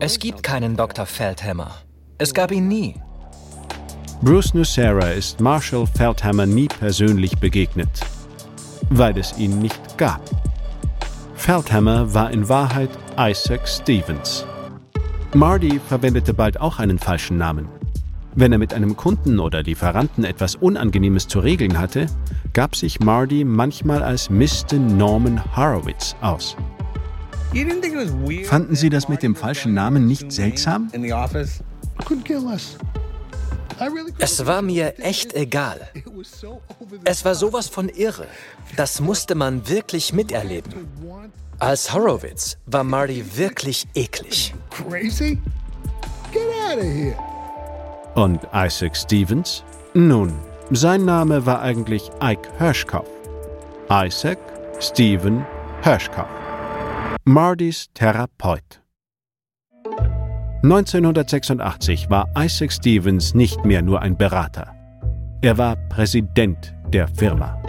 Es 0.00 0.18
gibt 0.18 0.42
keinen 0.42 0.76
Dr. 0.76 1.06
Feldhammer. 1.06 1.74
Es 2.18 2.34
gab 2.34 2.52
ihn 2.52 2.68
nie. 2.68 2.94
Bruce 4.22 4.54
Nussera 4.54 5.10
ist 5.10 5.40
Marshall 5.40 5.86
Feldhammer 5.86 6.46
nie 6.46 6.66
persönlich 6.66 7.38
begegnet, 7.38 8.00
weil 8.90 9.16
es 9.16 9.38
ihn 9.38 9.60
nicht 9.60 9.96
gab. 9.96 10.20
Feldhammer 11.36 12.12
war 12.12 12.30
in 12.32 12.48
Wahrheit 12.48 12.90
Isaac 13.16 13.68
Stevens. 13.68 14.44
Marty 15.34 15.78
verwendete 15.78 16.32
bald 16.32 16.58
auch 16.58 16.78
einen 16.78 16.98
falschen 16.98 17.36
Namen. 17.36 17.68
Wenn 18.34 18.50
er 18.52 18.58
mit 18.58 18.72
einem 18.72 18.96
Kunden 18.96 19.40
oder 19.40 19.62
Lieferanten 19.62 20.24
etwas 20.24 20.54
Unangenehmes 20.54 21.28
zu 21.28 21.40
regeln 21.40 21.78
hatte, 21.78 22.06
gab 22.54 22.74
sich 22.74 23.00
Marty 23.00 23.44
manchmal 23.44 24.02
als 24.02 24.30
Mr. 24.30 24.78
Norman 24.78 25.54
Horowitz 25.54 26.16
aus. 26.22 26.56
Fanden 28.44 28.74
Sie 28.74 28.88
das 28.88 29.08
mit 29.08 29.22
dem 29.22 29.34
falschen 29.34 29.74
Namen 29.74 30.06
nicht 30.06 30.32
seltsam? 30.32 30.90
Es 34.18 34.46
war 34.46 34.62
mir 34.62 34.98
echt 34.98 35.34
egal. 35.34 35.88
Es 37.04 37.24
war 37.24 37.34
sowas 37.34 37.68
von 37.68 37.90
irre. 37.90 38.26
Das 38.76 39.00
musste 39.00 39.34
man 39.34 39.68
wirklich 39.68 40.12
miterleben. 40.12 40.72
Als 41.60 41.92
Horowitz 41.92 42.56
war 42.66 42.84
Marty 42.84 43.24
wirklich 43.36 43.86
eklig. 43.94 44.54
crazy. 44.70 45.38
Get 46.32 46.42
out 46.70 46.78
of 46.78 46.84
here. 46.84 47.16
Und 48.14 48.40
Isaac 48.54 48.96
Stevens? 48.96 49.64
Nun, 49.94 50.32
sein 50.70 51.04
Name 51.04 51.44
war 51.46 51.60
eigentlich 51.60 52.10
Ike 52.22 52.48
Hirschkopf. 52.58 53.08
Isaac 53.90 54.38
Stephen 54.78 55.44
Hirschkopf. 55.82 56.28
Martys 57.24 57.88
Therapeut. 57.92 58.80
1986 60.62 62.08
war 62.08 62.28
Isaac 62.36 62.72
Stevens 62.72 63.34
nicht 63.34 63.64
mehr 63.64 63.82
nur 63.82 64.00
ein 64.00 64.16
Berater. 64.16 64.74
Er 65.42 65.58
war 65.58 65.74
Präsident 65.88 66.74
der 66.92 67.08
Firma. 67.08 67.60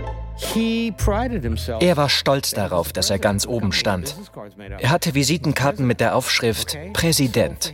Er 1.79 1.97
war 1.97 2.09
stolz 2.09 2.51
darauf, 2.51 2.93
dass 2.93 3.09
er 3.09 3.19
ganz 3.19 3.45
oben 3.45 3.71
stand. 3.71 4.15
Er 4.79 4.89
hatte 4.89 5.13
Visitenkarten 5.13 5.85
mit 5.85 5.99
der 5.99 6.15
Aufschrift 6.15 6.77
Präsident. 6.93 7.73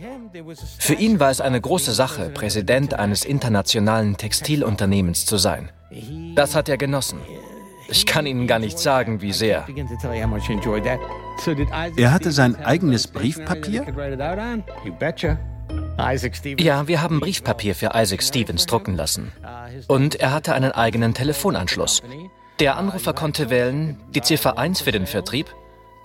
Für 0.78 0.94
ihn 0.94 1.20
war 1.20 1.30
es 1.30 1.40
eine 1.40 1.60
große 1.60 1.92
Sache, 1.92 2.30
Präsident 2.30 2.94
eines 2.94 3.24
internationalen 3.24 4.16
Textilunternehmens 4.16 5.26
zu 5.26 5.36
sein. 5.36 5.70
Das 6.34 6.54
hat 6.54 6.68
er 6.68 6.76
genossen. 6.76 7.20
Ich 7.88 8.04
kann 8.04 8.26
Ihnen 8.26 8.46
gar 8.46 8.58
nicht 8.58 8.78
sagen, 8.78 9.22
wie 9.22 9.32
sehr. 9.32 9.66
Er 11.96 12.12
hatte 12.12 12.32
sein 12.32 12.56
eigenes 12.56 13.06
Briefpapier? 13.06 13.86
Ja, 16.58 16.88
wir 16.88 17.02
haben 17.02 17.20
Briefpapier 17.20 17.74
für 17.74 17.90
Isaac 17.94 18.22
Stevens 18.22 18.66
drucken 18.66 18.96
lassen. 18.96 19.32
Und 19.88 20.16
er 20.16 20.32
hatte 20.32 20.54
einen 20.54 20.72
eigenen 20.72 21.14
Telefonanschluss. 21.14 22.02
Der 22.58 22.78
Anrufer 22.78 23.12
konnte 23.12 23.50
wählen 23.50 23.98
die 24.14 24.22
Ziffer 24.22 24.56
1 24.56 24.80
für 24.80 24.92
den 24.92 25.06
Vertrieb, 25.06 25.54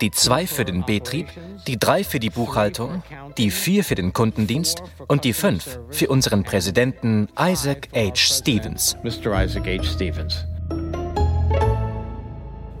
die 0.02 0.10
2 0.10 0.46
für 0.46 0.66
den 0.66 0.84
Betrieb, 0.84 1.28
die 1.66 1.78
3 1.78 2.04
für 2.04 2.20
die 2.20 2.28
Buchhaltung, 2.28 3.02
die 3.38 3.50
4 3.50 3.84
für 3.84 3.94
den 3.94 4.12
Kundendienst 4.12 4.82
und 5.08 5.24
die 5.24 5.32
5 5.32 5.80
für 5.88 6.08
unseren 6.08 6.42
Präsidenten 6.42 7.28
Isaac 7.40 7.88
H. 7.94 8.16
Stevens. 8.16 8.98
Mr. 9.02 9.44
Isaac 9.44 9.66
H. 9.66 9.84
Stevens. 9.84 10.44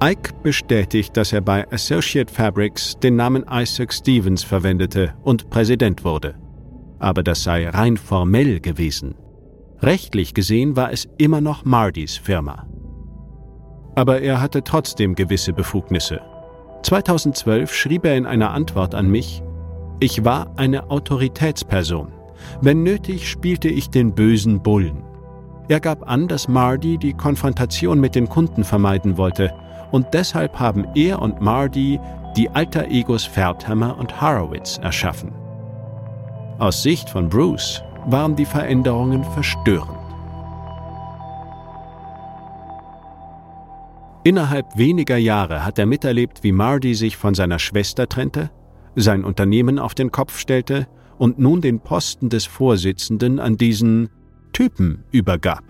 Ike 0.04 0.34
bestätigt, 0.42 1.16
dass 1.16 1.32
er 1.32 1.40
bei 1.40 1.66
Associate 1.72 2.30
Fabrics 2.30 2.98
den 2.98 3.16
Namen 3.16 3.46
Isaac 3.50 3.94
Stevens 3.94 4.42
verwendete 4.42 5.14
und 5.22 5.48
Präsident 5.48 6.04
wurde. 6.04 6.34
Aber 6.98 7.22
das 7.22 7.42
sei 7.42 7.70
rein 7.70 7.96
formell 7.96 8.60
gewesen. 8.60 9.14
Rechtlich 9.80 10.34
gesehen 10.34 10.76
war 10.76 10.92
es 10.92 11.08
immer 11.16 11.40
noch 11.40 11.64
Mardys 11.64 12.18
Firma. 12.18 12.66
Aber 13.94 14.20
er 14.20 14.40
hatte 14.40 14.62
trotzdem 14.64 15.14
gewisse 15.14 15.52
Befugnisse. 15.52 16.20
2012 16.82 17.74
schrieb 17.74 18.04
er 18.04 18.16
in 18.16 18.26
einer 18.26 18.52
Antwort 18.52 18.94
an 18.94 19.10
mich, 19.10 19.42
ich 20.00 20.24
war 20.24 20.50
eine 20.56 20.90
Autoritätsperson. 20.90 22.12
Wenn 22.60 22.82
nötig, 22.82 23.30
spielte 23.30 23.68
ich 23.68 23.90
den 23.90 24.14
bösen 24.14 24.62
Bullen. 24.62 25.04
Er 25.68 25.78
gab 25.78 26.08
an, 26.10 26.26
dass 26.26 26.48
Mardy 26.48 26.98
die 26.98 27.12
Konfrontation 27.12 28.00
mit 28.00 28.16
den 28.16 28.28
Kunden 28.28 28.64
vermeiden 28.64 29.16
wollte 29.16 29.54
und 29.92 30.12
deshalb 30.12 30.58
haben 30.58 30.86
er 30.94 31.22
und 31.22 31.40
Mardy 31.40 32.00
die 32.36 32.50
Alter 32.50 32.88
Egos 32.88 33.24
Feldhammer 33.24 33.96
und 33.98 34.20
Horowitz 34.20 34.78
erschaffen. 34.78 35.32
Aus 36.58 36.82
Sicht 36.82 37.08
von 37.10 37.28
Bruce 37.28 37.82
waren 38.06 38.34
die 38.34 38.46
Veränderungen 38.46 39.22
verstörend. 39.22 40.01
Innerhalb 44.24 44.76
weniger 44.76 45.16
Jahre 45.16 45.64
hat 45.64 45.78
er 45.78 45.86
miterlebt, 45.86 46.44
wie 46.44 46.52
Mardy 46.52 46.94
sich 46.94 47.16
von 47.16 47.34
seiner 47.34 47.58
Schwester 47.58 48.08
trennte, 48.08 48.50
sein 48.94 49.24
Unternehmen 49.24 49.78
auf 49.78 49.94
den 49.94 50.12
Kopf 50.12 50.38
stellte 50.38 50.86
und 51.18 51.38
nun 51.38 51.60
den 51.60 51.80
Posten 51.80 52.28
des 52.28 52.44
Vorsitzenden 52.44 53.40
an 53.40 53.56
diesen 53.56 54.10
Typen 54.52 55.04
übergab. 55.10 55.64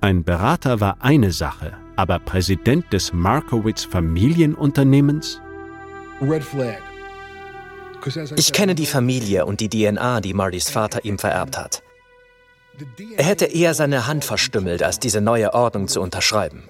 Ein 0.00 0.22
Berater 0.22 0.80
war 0.80 0.98
eine 1.00 1.32
Sache, 1.32 1.72
aber 1.96 2.20
Präsident 2.20 2.92
des 2.92 3.12
Markowitz 3.12 3.84
Familienunternehmens? 3.84 5.40
Red 6.20 6.44
flag. 6.44 6.78
Ich 8.36 8.52
kenne 8.52 8.76
die 8.76 8.86
Familie 8.86 9.44
und 9.44 9.60
die 9.60 9.68
DNA, 9.68 10.20
die 10.20 10.34
Mardys 10.34 10.70
Vater 10.70 11.04
ihm 11.04 11.18
vererbt 11.18 11.58
hat. 11.58 11.82
Er 13.16 13.24
hätte 13.24 13.46
eher 13.46 13.74
seine 13.74 14.06
Hand 14.06 14.24
verstümmelt, 14.24 14.82
als 14.82 14.98
diese 14.98 15.20
neue 15.20 15.54
Ordnung 15.54 15.88
zu 15.88 16.00
unterschreiben. 16.00 16.62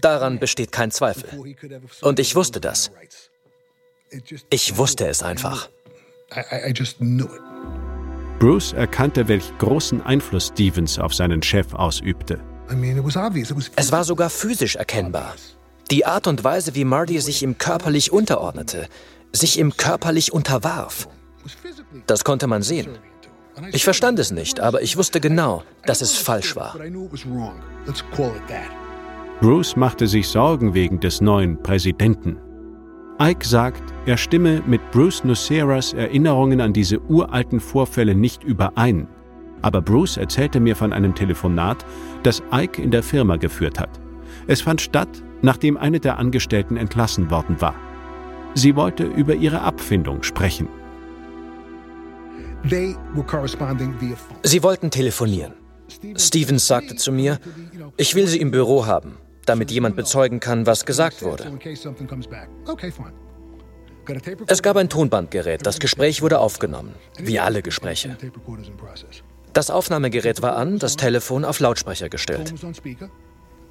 Daran 0.00 0.38
besteht 0.38 0.72
kein 0.72 0.90
Zweifel. 0.90 1.56
Und 2.00 2.20
ich 2.20 2.36
wusste 2.36 2.60
das. 2.60 2.90
Ich 4.50 4.76
wusste 4.76 5.06
es 5.06 5.22
einfach. 5.22 5.68
Bruce 8.38 8.72
erkannte, 8.72 9.28
welch 9.28 9.58
großen 9.58 10.02
Einfluss 10.02 10.48
Stevens 10.48 10.98
auf 10.98 11.14
seinen 11.14 11.42
Chef 11.42 11.74
ausübte. 11.74 12.40
Es 13.76 13.92
war 13.92 14.04
sogar 14.04 14.30
physisch 14.30 14.76
erkennbar. 14.76 15.34
Die 15.90 16.06
Art 16.06 16.26
und 16.26 16.44
Weise, 16.44 16.74
wie 16.74 16.84
Marty 16.84 17.18
sich 17.20 17.42
ihm 17.42 17.58
körperlich 17.58 18.12
unterordnete, 18.12 18.88
sich 19.32 19.58
ihm 19.58 19.76
körperlich 19.76 20.32
unterwarf, 20.32 21.08
das 22.06 22.24
konnte 22.24 22.46
man 22.46 22.62
sehen. 22.62 22.98
Ich 23.72 23.84
verstand 23.84 24.18
es 24.18 24.30
nicht, 24.30 24.60
aber 24.60 24.82
ich 24.82 24.96
wusste 24.96 25.20
genau, 25.20 25.62
dass 25.84 26.00
es 26.00 26.16
falsch 26.16 26.56
war. 26.56 26.76
Bruce 29.40 29.76
machte 29.76 30.06
sich 30.06 30.28
Sorgen 30.28 30.74
wegen 30.74 31.00
des 31.00 31.20
neuen 31.20 31.62
Präsidenten. 31.62 32.38
Ike 33.20 33.46
sagt, 33.46 33.82
er 34.06 34.16
stimme 34.16 34.62
mit 34.66 34.90
Bruce 34.92 35.24
Nuceras 35.24 35.92
Erinnerungen 35.92 36.60
an 36.60 36.72
diese 36.72 37.00
uralten 37.00 37.60
Vorfälle 37.60 38.14
nicht 38.14 38.44
überein. 38.44 39.08
Aber 39.62 39.82
Bruce 39.82 40.16
erzählte 40.16 40.58
mir 40.58 40.74
von 40.74 40.92
einem 40.92 41.14
Telefonat, 41.14 41.84
das 42.22 42.42
Ike 42.52 42.80
in 42.82 42.90
der 42.90 43.02
Firma 43.02 43.36
geführt 43.36 43.78
hat. 43.78 43.90
Es 44.46 44.62
fand 44.62 44.80
statt, 44.80 45.22
nachdem 45.42 45.76
eine 45.76 46.00
der 46.00 46.18
Angestellten 46.18 46.76
entlassen 46.76 47.30
worden 47.30 47.60
war. 47.60 47.74
Sie 48.54 48.74
wollte 48.74 49.04
über 49.04 49.34
ihre 49.34 49.60
Abfindung 49.60 50.22
sprechen. 50.22 50.68
Sie 54.42 54.62
wollten 54.62 54.90
telefonieren. 54.90 55.54
Stevens 56.16 56.66
sagte 56.66 56.96
zu 56.96 57.12
mir, 57.12 57.38
ich 57.96 58.14
will 58.14 58.26
sie 58.26 58.40
im 58.40 58.50
Büro 58.50 58.86
haben, 58.86 59.18
damit 59.46 59.70
jemand 59.70 59.96
bezeugen 59.96 60.40
kann, 60.40 60.66
was 60.66 60.86
gesagt 60.86 61.22
wurde. 61.22 61.50
Es 64.46 64.62
gab 64.62 64.76
ein 64.76 64.88
Tonbandgerät, 64.88 65.66
das 65.66 65.78
Gespräch 65.78 66.22
wurde 66.22 66.38
aufgenommen, 66.38 66.94
wie 67.18 67.38
alle 67.38 67.62
Gespräche. 67.62 68.16
Das 69.52 69.70
Aufnahmegerät 69.70 70.42
war 70.42 70.56
an, 70.56 70.78
das 70.78 70.96
Telefon 70.96 71.44
auf 71.44 71.60
Lautsprecher 71.60 72.08
gestellt. 72.08 72.54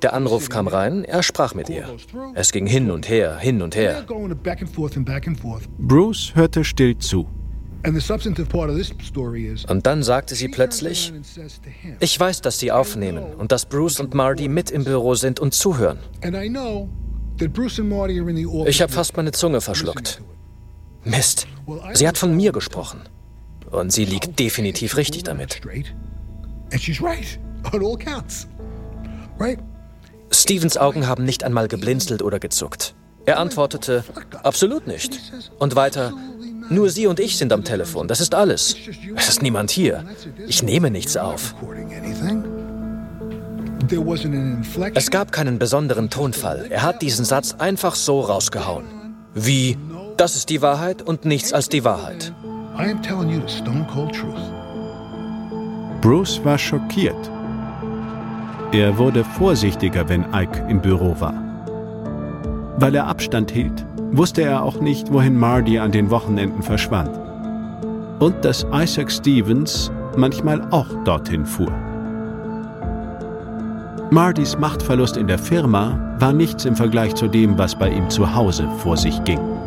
Der 0.02 0.14
Anruf 0.14 0.50
kam 0.50 0.68
rein, 0.68 1.04
er 1.04 1.24
sprach 1.24 1.54
mit 1.54 1.70
ihr. 1.70 1.86
Es 2.34 2.52
ging 2.52 2.66
hin 2.66 2.90
und 2.92 3.10
her, 3.10 3.38
hin 3.38 3.62
und 3.62 3.76
her. 3.76 4.06
Bruce 5.78 6.36
hörte 6.36 6.64
still 6.64 6.98
zu. 6.98 7.28
Und 9.68 9.86
dann 9.86 10.04
sagte 10.04 10.36
sie 10.36 10.50
plötzlich, 10.50 11.14
ich 12.00 12.20
weiß, 12.20 12.42
dass 12.42 12.60
Sie 12.60 12.72
aufnehmen 12.72 13.24
und 13.36 13.52
dass 13.52 13.66
Bruce 13.66 14.00
und 14.00 14.14
Marty 14.14 14.48
mit 14.50 14.70
im 14.72 14.84
Büro 14.84 15.16
sind 15.16 15.40
und 15.40 15.54
zuhören. 15.54 16.00
Ich 18.66 18.82
habe 18.82 18.92
fast 18.92 19.16
meine 19.18 19.32
Zunge 19.32 19.62
verschluckt. 19.62 20.22
Mist, 21.06 21.48
sie 21.94 22.08
hat 22.08 22.18
von 22.18 22.36
mir 22.36 22.52
gesprochen. 22.52 23.02
Und 23.72 23.94
sie 23.94 24.04
liegt 24.04 24.40
definitiv 24.40 24.98
richtig 24.98 25.24
damit. 25.24 25.62
Stevens 30.32 30.78
Augen 30.78 31.08
haben 31.08 31.24
nicht 31.24 31.44
einmal 31.44 31.68
geblinzelt 31.68 32.22
oder 32.22 32.40
gezuckt. 32.40 32.96
Er 33.26 33.40
antwortete, 33.40 34.04
absolut 34.44 34.88
nicht. 34.88 35.20
Und 35.60 35.76
weiter, 35.76 36.14
nur 36.70 36.90
Sie 36.90 37.08
und 37.08 37.20
ich 37.20 37.38
sind 37.38 37.52
am 37.52 37.64
Telefon, 37.64 38.08
das 38.08 38.22
ist 38.22 38.36
alles. 38.36 38.76
Es 39.16 39.30
ist 39.30 39.42
niemand 39.42 39.72
hier. 39.72 40.06
Ich 40.48 40.64
nehme 40.64 40.92
nichts 40.92 41.18
auf. 41.18 41.56
Es 44.94 45.10
gab 45.10 45.32
keinen 45.32 45.58
besonderen 45.58 46.10
Tonfall. 46.10 46.68
Er 46.70 46.84
hat 46.84 47.02
diesen 47.02 47.26
Satz 47.26 47.56
einfach 47.58 47.96
so 47.96 48.22
rausgehauen. 48.22 48.86
Wie, 49.34 49.78
das 50.18 50.36
ist 50.36 50.50
die 50.50 50.62
Wahrheit 50.62 51.02
und 51.02 51.26
nichts 51.26 51.54
als 51.54 51.70
die 51.70 51.84
Wahrheit. 51.84 52.34
Bruce 56.02 56.40
war 56.44 56.58
schockiert. 56.58 57.30
Er 58.72 58.98
wurde 58.98 59.24
vorsichtiger, 59.24 60.08
wenn 60.08 60.26
Ike 60.34 60.66
im 60.70 60.82
Büro 60.82 61.20
war. 61.20 61.49
Weil 62.82 62.96
er 62.96 63.08
Abstand 63.08 63.52
hielt, 63.52 63.86
wusste 64.12 64.42
er 64.42 64.64
auch 64.64 64.80
nicht, 64.80 65.12
wohin 65.12 65.38
Marty 65.38 65.80
an 65.80 65.92
den 65.92 66.10
Wochenenden 66.10 66.64
verschwand. 66.64 67.12
Und 68.20 68.46
dass 68.46 68.66
Isaac 68.74 69.12
Stevens 69.12 69.92
manchmal 70.16 70.66
auch 70.72 70.88
dorthin 71.04 71.46
fuhr. 71.46 71.72
Martys 74.12 74.58
Machtverlust 74.58 75.18
in 75.18 75.28
der 75.28 75.38
Firma 75.38 76.16
war 76.20 76.32
nichts 76.32 76.64
im 76.64 76.78
Vergleich 76.78 77.16
zu 77.16 77.28
dem, 77.28 77.58
was 77.58 77.78
bei 77.78 77.90
ihm 77.90 78.10
zu 78.10 78.34
Hause 78.34 78.66
vor 78.78 78.96
sich 78.96 79.24
ging. 79.26 79.59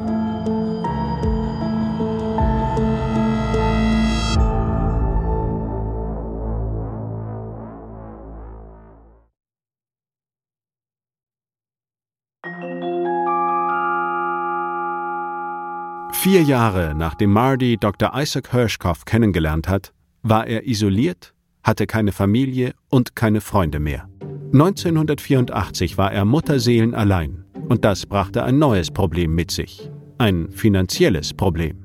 Vier 16.22 16.42
Jahre 16.42 16.94
nachdem 16.94 17.32
Marty 17.32 17.76
Dr. 17.76 18.12
Isaac 18.14 18.52
Hirschkopf 18.52 19.04
kennengelernt 19.06 19.66
hat, 19.66 19.92
war 20.22 20.46
er 20.46 20.68
isoliert, 20.68 21.34
hatte 21.64 21.88
keine 21.88 22.12
Familie 22.12 22.74
und 22.90 23.16
keine 23.16 23.40
Freunde 23.40 23.80
mehr. 23.80 24.08
1984 24.52 25.98
war 25.98 26.12
er 26.12 26.24
Mutterseelen 26.24 26.94
allein 26.94 27.44
und 27.68 27.84
das 27.84 28.06
brachte 28.06 28.44
ein 28.44 28.56
neues 28.60 28.92
Problem 28.92 29.34
mit 29.34 29.50
sich. 29.50 29.90
Ein 30.18 30.48
finanzielles 30.52 31.34
Problem. 31.34 31.84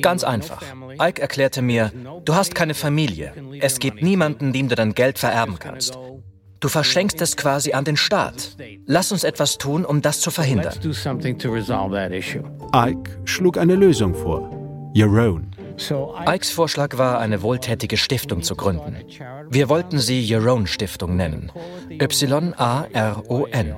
Ganz 0.00 0.24
einfach. 0.24 0.62
Ike 0.98 1.20
erklärte 1.20 1.60
mir, 1.60 1.92
du 2.24 2.34
hast 2.34 2.54
keine 2.54 2.72
Familie. 2.72 3.34
Es 3.60 3.78
gibt 3.78 4.00
niemanden, 4.00 4.54
dem 4.54 4.70
du 4.70 4.74
dein 4.74 4.94
Geld 4.94 5.18
vererben 5.18 5.58
kannst. 5.58 5.98
Du 6.64 6.70
verschenkst 6.70 7.20
es 7.20 7.36
quasi 7.36 7.74
an 7.74 7.84
den 7.84 7.98
Staat. 7.98 8.56
Lass 8.86 9.12
uns 9.12 9.22
etwas 9.22 9.58
tun, 9.58 9.84
um 9.84 10.00
das 10.00 10.22
zu 10.22 10.30
verhindern. 10.30 10.72
Ike 12.74 13.20
schlug 13.26 13.58
eine 13.58 13.74
Lösung 13.74 14.14
vor. 14.14 14.50
Your 14.96 15.12
own. 15.12 15.50
Ikes 16.26 16.50
Vorschlag 16.52 16.96
war, 16.96 17.18
eine 17.18 17.42
wohltätige 17.42 17.98
Stiftung 17.98 18.42
zu 18.42 18.56
gründen. 18.56 18.96
Wir 19.50 19.68
wollten 19.68 19.98
sie 19.98 20.22
Yaron 20.22 20.66
Stiftung 20.66 21.16
nennen. 21.16 21.52
Y-A-R-O-N. 21.90 23.74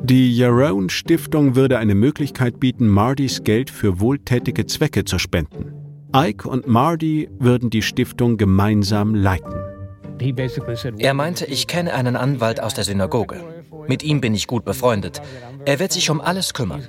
Die 0.00 0.36
Yaron 0.36 0.90
Stiftung 0.90 1.56
würde 1.56 1.78
eine 1.78 1.96
Möglichkeit 1.96 2.60
bieten, 2.60 2.86
Mardys 2.86 3.42
Geld 3.42 3.70
für 3.70 3.98
wohltätige 3.98 4.66
Zwecke 4.66 5.04
zu 5.04 5.18
spenden. 5.18 5.74
Ike 6.14 6.48
und 6.48 6.68
Mardy 6.68 7.28
würden 7.40 7.70
die 7.70 7.82
Stiftung 7.82 8.36
gemeinsam 8.36 9.16
leiten. 9.16 9.67
Er 10.98 11.14
meinte, 11.14 11.46
ich 11.46 11.66
kenne 11.66 11.94
einen 11.94 12.16
Anwalt 12.16 12.60
aus 12.60 12.74
der 12.74 12.84
Synagoge. 12.84 13.42
Mit 13.86 14.02
ihm 14.02 14.20
bin 14.20 14.34
ich 14.34 14.46
gut 14.46 14.64
befreundet. 14.64 15.22
Er 15.64 15.78
wird 15.78 15.92
sich 15.92 16.10
um 16.10 16.20
alles 16.20 16.52
kümmern. 16.54 16.82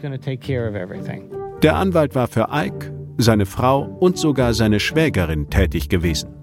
Der 1.61 1.75
Anwalt 1.75 2.15
war 2.15 2.27
für 2.27 2.47
Ike, 2.51 2.93
seine 3.17 3.45
Frau 3.45 3.83
und 3.83 4.17
sogar 4.17 4.53
seine 4.53 4.79
Schwägerin 4.79 5.49
tätig 5.49 5.89
gewesen. 5.89 6.33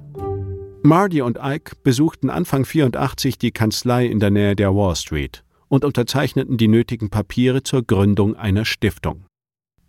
Marty 0.82 1.20
und 1.20 1.38
Ike 1.42 1.72
besuchten 1.82 2.30
Anfang 2.30 2.64
84 2.64 3.38
die 3.38 3.50
Kanzlei 3.50 4.06
in 4.06 4.20
der 4.20 4.30
Nähe 4.30 4.54
der 4.54 4.74
Wall 4.74 4.94
Street 4.94 5.42
und 5.68 5.84
unterzeichneten 5.84 6.58
die 6.58 6.68
nötigen 6.68 7.10
Papiere 7.10 7.62
zur 7.62 7.82
Gründung 7.82 8.36
einer 8.36 8.64
Stiftung. 8.64 9.24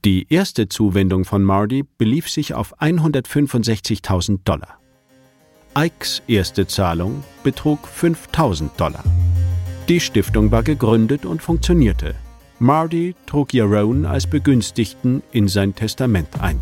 Die 0.05 0.25
erste 0.31 0.69
Zuwendung 0.69 1.25
von 1.25 1.43
Marty 1.43 1.83
belief 1.97 2.29
sich 2.29 2.53
auf 2.53 2.79
165.000 2.79 4.39
Dollar. 4.43 4.76
Ikes 5.77 6.23
erste 6.27 6.65
Zahlung 6.65 7.23
betrug 7.43 7.87
5000 7.87 8.79
Dollar. 8.79 9.03
Die 9.87 9.99
Stiftung 9.99 10.51
war 10.51 10.63
gegründet 10.63 11.23
und 11.23 11.43
funktionierte. 11.43 12.15
Marty 12.57 13.13
trug 13.27 13.53
Yaron 13.53 14.07
als 14.07 14.25
Begünstigten 14.25 15.21
in 15.31 15.47
sein 15.47 15.75
Testament 15.75 16.29
ein. 16.41 16.59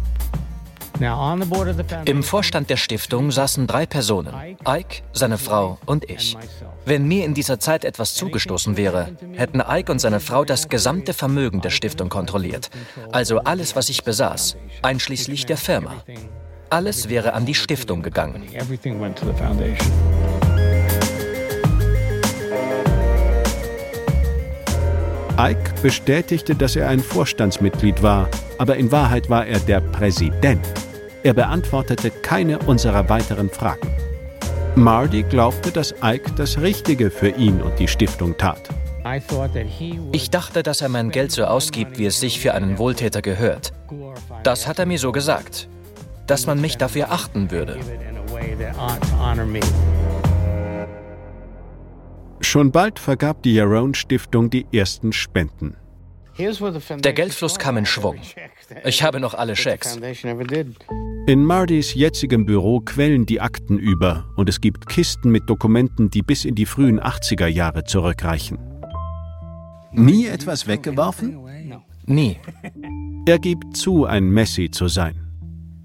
Im 2.04 2.24
Vorstand 2.24 2.70
der 2.70 2.76
Stiftung 2.76 3.32
saßen 3.32 3.68
drei 3.68 3.86
Personen, 3.86 4.34
Ike, 4.68 5.04
seine 5.14 5.38
Frau 5.38 5.78
und 5.86 6.10
ich. 6.10 6.36
Wenn 6.86 7.08
mir 7.08 7.24
in 7.24 7.34
dieser 7.34 7.58
Zeit 7.58 7.86
etwas 7.86 8.16
zugestoßen 8.16 8.76
wäre, 8.76 9.16
hätten 9.32 9.62
Ike 9.66 9.94
und 9.94 10.00
seine 10.00 10.20
Frau 10.20 10.44
das 10.44 10.68
gesamte 10.68 11.14
Vermögen 11.14 11.62
der 11.62 11.70
Stiftung 11.70 12.10
kontrolliert, 12.10 12.70
also 13.14 13.40
alles, 13.40 13.78
was 13.78 13.88
ich 13.88 14.04
besaß, 14.04 14.58
einschließlich 14.82 15.46
der 15.46 15.58
Firma. 15.58 16.04
Alles 16.70 17.10
wäre 17.10 17.34
an 17.34 17.46
die 17.46 17.54
Stiftung 17.54 18.02
gegangen. 18.02 18.44
Ike 25.38 25.74
bestätigte, 25.82 26.56
dass 26.56 26.76
er 26.76 26.90
ein 26.90 27.00
Vorstandsmitglied 27.00 28.02
war, 28.02 28.30
aber 28.58 28.78
in 28.78 28.92
Wahrheit 28.92 29.30
war 29.30 29.46
er 29.46 29.60
der 29.60 29.82
Präsident. 29.82 30.66
Er 31.24 31.34
beantwortete 31.34 32.10
keine 32.10 32.58
unserer 32.60 33.10
weiteren 33.10 33.50
Fragen. 33.50 33.90
Marty 34.76 35.24
glaubte, 35.24 35.72
dass 35.72 35.94
Ike 36.04 36.32
das 36.36 36.60
Richtige 36.60 37.12
für 37.12 37.30
ihn 37.30 37.62
und 37.62 37.78
die 37.80 37.88
Stiftung 37.88 38.38
tat. 38.38 38.70
Ich 40.12 40.30
dachte, 40.32 40.64
dass 40.64 40.82
er 40.82 40.90
mein 40.90 41.12
Geld 41.12 41.32
so 41.32 41.46
ausgibt, 41.46 42.00
wie 42.00 42.06
es 42.06 42.20
sich 42.20 42.40
für 42.40 42.54
einen 42.54 42.80
Wohltäter 42.80 43.22
gehört. 43.22 43.72
Das 44.44 44.68
hat 44.68 44.80
er 44.80 44.86
mir 44.86 44.98
so 44.98 45.12
gesagt 45.12 45.70
dass 46.28 46.48
man 46.48 46.62
mich 46.62 46.78
dafür 46.78 47.12
achten 47.12 47.52
würde. 47.52 47.80
Schon 52.42 52.72
bald 52.72 53.00
vergab 53.00 53.44
die 53.44 53.54
Yaron 53.54 53.94
Stiftung 53.94 54.50
die 54.50 54.66
ersten 54.72 55.14
Spenden. 55.14 55.76
Der 56.38 57.14
Geldfluss 57.14 57.58
kam 57.58 57.78
in 57.78 57.86
Schwung. 57.86 58.18
Ich 58.84 59.04
habe 59.04 59.20
noch 59.20 59.34
alle 59.34 59.56
Schecks. 59.56 59.98
In 61.28 61.44
Mardys 61.44 61.94
jetzigem 61.94 62.46
Büro 62.46 62.82
quellen 62.82 63.26
die 63.26 63.40
Akten 63.40 63.80
über 63.80 64.26
und 64.36 64.50
es 64.50 64.60
gibt 64.60 64.88
Kisten 64.88 65.32
mit 65.32 65.50
Dokumenten, 65.50 66.10
die 66.10 66.22
bis 66.22 66.46
in 66.46 66.56
die 66.56 66.66
frühen 66.66 67.00
80er 67.00 67.48
Jahre 67.48 67.86
zurückreichen. 67.86 68.60
Nie 69.92 70.28
etwas 70.28 70.68
weggeworfen? 70.68 71.40
Nie. 72.06 72.38
Er 73.26 73.40
gibt 73.40 73.78
zu, 73.78 74.06
ein 74.06 74.30
Messi 74.30 74.70
zu 74.70 74.88
sein. 74.88 75.25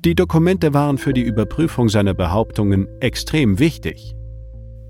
Die 0.02 0.14
Dokumente 0.14 0.72
waren 0.72 0.96
für 0.96 1.12
die 1.12 1.20
Überprüfung 1.20 1.90
seiner 1.90 2.14
Behauptungen 2.14 2.88
extrem 3.00 3.58
wichtig. 3.58 4.14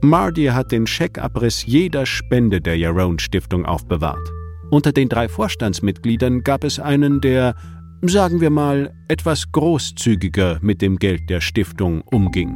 Marty 0.03 0.47
hat 0.47 0.71
den 0.71 0.87
Scheckabriss 0.87 1.67
jeder 1.67 2.07
Spende 2.07 2.61
der 2.61 2.79
Yaron 2.79 3.19
Stiftung 3.19 3.67
aufbewahrt. 3.67 4.31
Unter 4.71 4.93
den 4.93 5.09
drei 5.09 5.29
Vorstandsmitgliedern 5.29 6.45
gab 6.45 6.63
es 6.63 6.79
einen, 6.79 7.21
der, 7.21 7.57
sagen 8.03 8.41
wir 8.41 8.51
mal, 8.51 8.95
etwas 9.09 9.51
großzügiger 9.51 10.61
mit 10.63 10.81
dem 10.81 10.97
Geld 10.97 11.29
der 11.29 11.41
Stiftung 11.41 12.03
umging. 12.03 12.55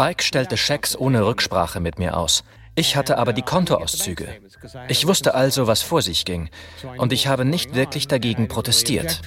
Ike 0.00 0.22
stellte 0.22 0.56
Schecks 0.56 0.96
ohne 0.96 1.26
Rücksprache 1.26 1.78
mit 1.78 1.98
mir 1.98 2.16
aus. 2.16 2.42
Ich 2.74 2.96
hatte 2.96 3.18
aber 3.18 3.32
die 3.32 3.42
Kontoauszüge. 3.42 4.28
Ich 4.88 5.06
wusste 5.06 5.34
also, 5.34 5.66
was 5.66 5.82
vor 5.82 6.02
sich 6.02 6.24
ging, 6.24 6.48
und 6.96 7.12
ich 7.12 7.26
habe 7.26 7.44
nicht 7.44 7.74
wirklich 7.74 8.08
dagegen 8.08 8.48
protestiert. 8.48 9.22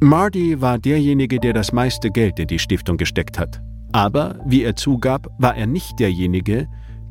Marty 0.00 0.60
war 0.60 0.78
derjenige, 0.78 1.40
der 1.40 1.54
das 1.54 1.72
meiste 1.72 2.10
Geld 2.10 2.38
in 2.38 2.48
die 2.48 2.58
Stiftung 2.58 2.98
gesteckt 2.98 3.38
hat. 3.38 3.62
Aber, 3.92 4.38
wie 4.44 4.62
er 4.62 4.76
zugab, 4.76 5.28
war 5.38 5.56
er 5.56 5.66
nicht 5.66 5.98
derjenige, 5.98 6.66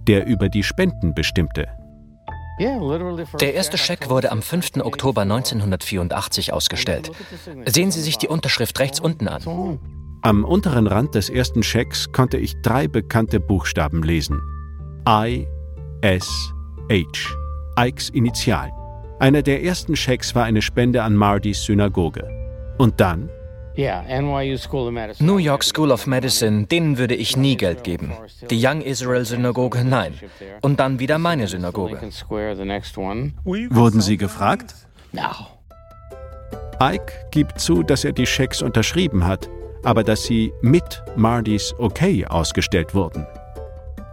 der 0.08 0.28
über 0.28 0.50
die 0.50 0.62
Spenden 0.62 1.16
bestimmte. 1.16 1.68
Der 2.60 3.54
erste 3.54 3.78
Scheck 3.78 4.10
wurde 4.10 4.32
am 4.32 4.42
5. 4.42 4.78
Oktober 4.82 5.24
1984 5.24 6.54
ausgestellt. 6.54 7.12
Sehen 7.66 7.92
Sie 7.92 8.02
sich 8.02 8.18
die 8.18 8.28
Unterschrift 8.28 8.80
rechts 8.80 9.00
unten 9.00 9.28
an. 9.28 9.80
Am 10.26 10.44
unteren 10.44 10.88
Rand 10.88 11.14
des 11.14 11.30
ersten 11.30 11.62
Schecks 11.62 12.12
konnte 12.12 12.38
ich 12.38 12.60
drei 12.64 12.88
bekannte 12.88 13.40
Buchstaben 13.40 14.02
lesen. 14.02 14.42
I, 15.08 15.48
S, 16.02 16.52
H. 16.92 17.06
Ikes 17.78 18.10
Initialen. 18.10 18.72
Einer 19.20 19.44
der 19.44 19.64
ersten 19.64 19.96
Schecks 19.96 20.34
war 20.34 20.46
eine 20.46 20.64
Spende 20.64 21.04
an 21.04 21.16
Mardys 21.16 21.64
Synagoge. 21.64 22.28
Und 22.80 23.00
dann? 23.00 23.30
New 25.20 25.38
York 25.38 25.64
School 25.64 25.92
of 25.92 26.08
Medicine, 26.08 26.66
denen 26.66 26.98
würde 26.98 27.14
ich 27.14 27.38
nie 27.38 27.56
Geld 27.56 27.84
geben. 27.84 28.12
Die 28.50 28.66
Young 28.66 28.82
Israel 28.82 29.26
Synagoge, 29.26 29.86
nein. 29.86 30.16
Und 30.64 30.80
dann 30.80 30.98
wieder 30.98 31.20
meine 31.20 31.48
Synagoge. 31.48 32.00
Wurden 33.44 34.02
Sie 34.02 34.18
gefragt? 34.18 34.74
Ike 36.82 37.14
gibt 37.30 37.60
zu, 37.60 37.84
dass 37.84 38.04
er 38.04 38.12
die 38.12 38.26
Schecks 38.26 38.64
unterschrieben 38.64 39.28
hat, 39.28 39.52
aber 39.86 40.04
dass 40.04 40.24
sie 40.24 40.52
mit 40.62 41.04
Mardys 41.16 41.74
Okay 41.78 42.26
ausgestellt 42.26 42.94
wurden. 42.94 43.26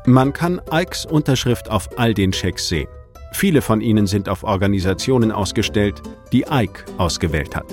Man 0.07 0.33
kann 0.33 0.61
Ikes 0.71 1.07
Unterschrift 1.07 1.71
auf 1.71 1.89
all 1.99 2.15
den 2.15 2.33
Schecks 2.33 2.69
sehen. 2.69 2.89
Viele 3.33 3.63
von 3.63 3.81
ihnen 3.81 4.07
sind 4.07 4.29
auf 4.29 4.45
Organisationen 4.45 5.33
ausgestellt, 5.33 6.03
die 6.33 6.45
Ike 6.51 6.85
ausgewählt 6.99 7.57
hat. 7.57 7.67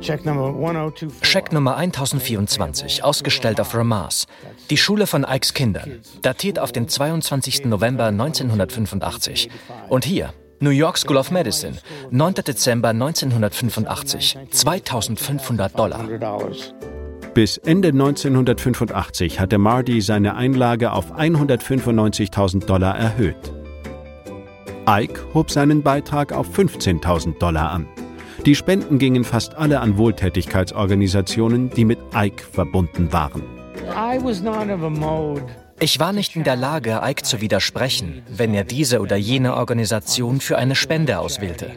Scheck 0.00 1.52
Nummer 1.52 1.76
1024, 1.76 3.04
ausgestellt 3.04 3.58
auf 3.60 3.74
Ramaz, 3.74 4.26
die 4.68 4.76
Schule 4.76 5.06
von 5.06 5.24
Ikes 5.28 5.54
Kindern, 5.54 6.02
datiert 6.20 6.58
auf 6.58 6.72
den 6.72 6.88
22. 6.88 7.64
November 7.64 8.06
1985. 8.06 9.48
Und 9.88 10.04
hier, 10.04 10.34
New 10.60 10.70
York 10.70 10.98
School 10.98 11.16
of 11.16 11.30
Medicine, 11.30 11.78
9. 12.10 12.34
Dezember 12.34 12.90
1985, 12.90 14.38
2500 14.50 15.78
Dollar. 15.78 16.93
Bis 17.34 17.58
Ende 17.58 17.88
1985 17.88 19.40
hatte 19.40 19.58
Marty 19.58 20.00
seine 20.00 20.36
Einlage 20.36 20.92
auf 20.92 21.12
195.000 21.12 22.64
Dollar 22.64 22.96
erhöht. 22.96 23.52
Ike 24.88 25.20
hob 25.34 25.50
seinen 25.50 25.82
Beitrag 25.82 26.32
auf 26.32 26.56
15.000 26.56 27.38
Dollar 27.38 27.72
an. 27.72 27.88
Die 28.46 28.54
Spenden 28.54 28.98
gingen 28.98 29.24
fast 29.24 29.56
alle 29.56 29.80
an 29.80 29.98
Wohltätigkeitsorganisationen, 29.98 31.70
die 31.70 31.84
mit 31.84 31.98
Ike 32.14 32.44
verbunden 32.44 33.12
waren. 33.12 33.42
Ich 35.80 35.98
war 35.98 36.12
nicht 36.12 36.36
in 36.36 36.44
der 36.44 36.56
Lage, 36.56 37.00
Ike 37.04 37.22
zu 37.22 37.40
widersprechen, 37.40 38.22
wenn 38.28 38.54
er 38.54 38.64
diese 38.64 39.00
oder 39.00 39.16
jene 39.16 39.56
Organisation 39.56 40.40
für 40.40 40.56
eine 40.56 40.74
Spende 40.76 41.18
auswählte. 41.18 41.72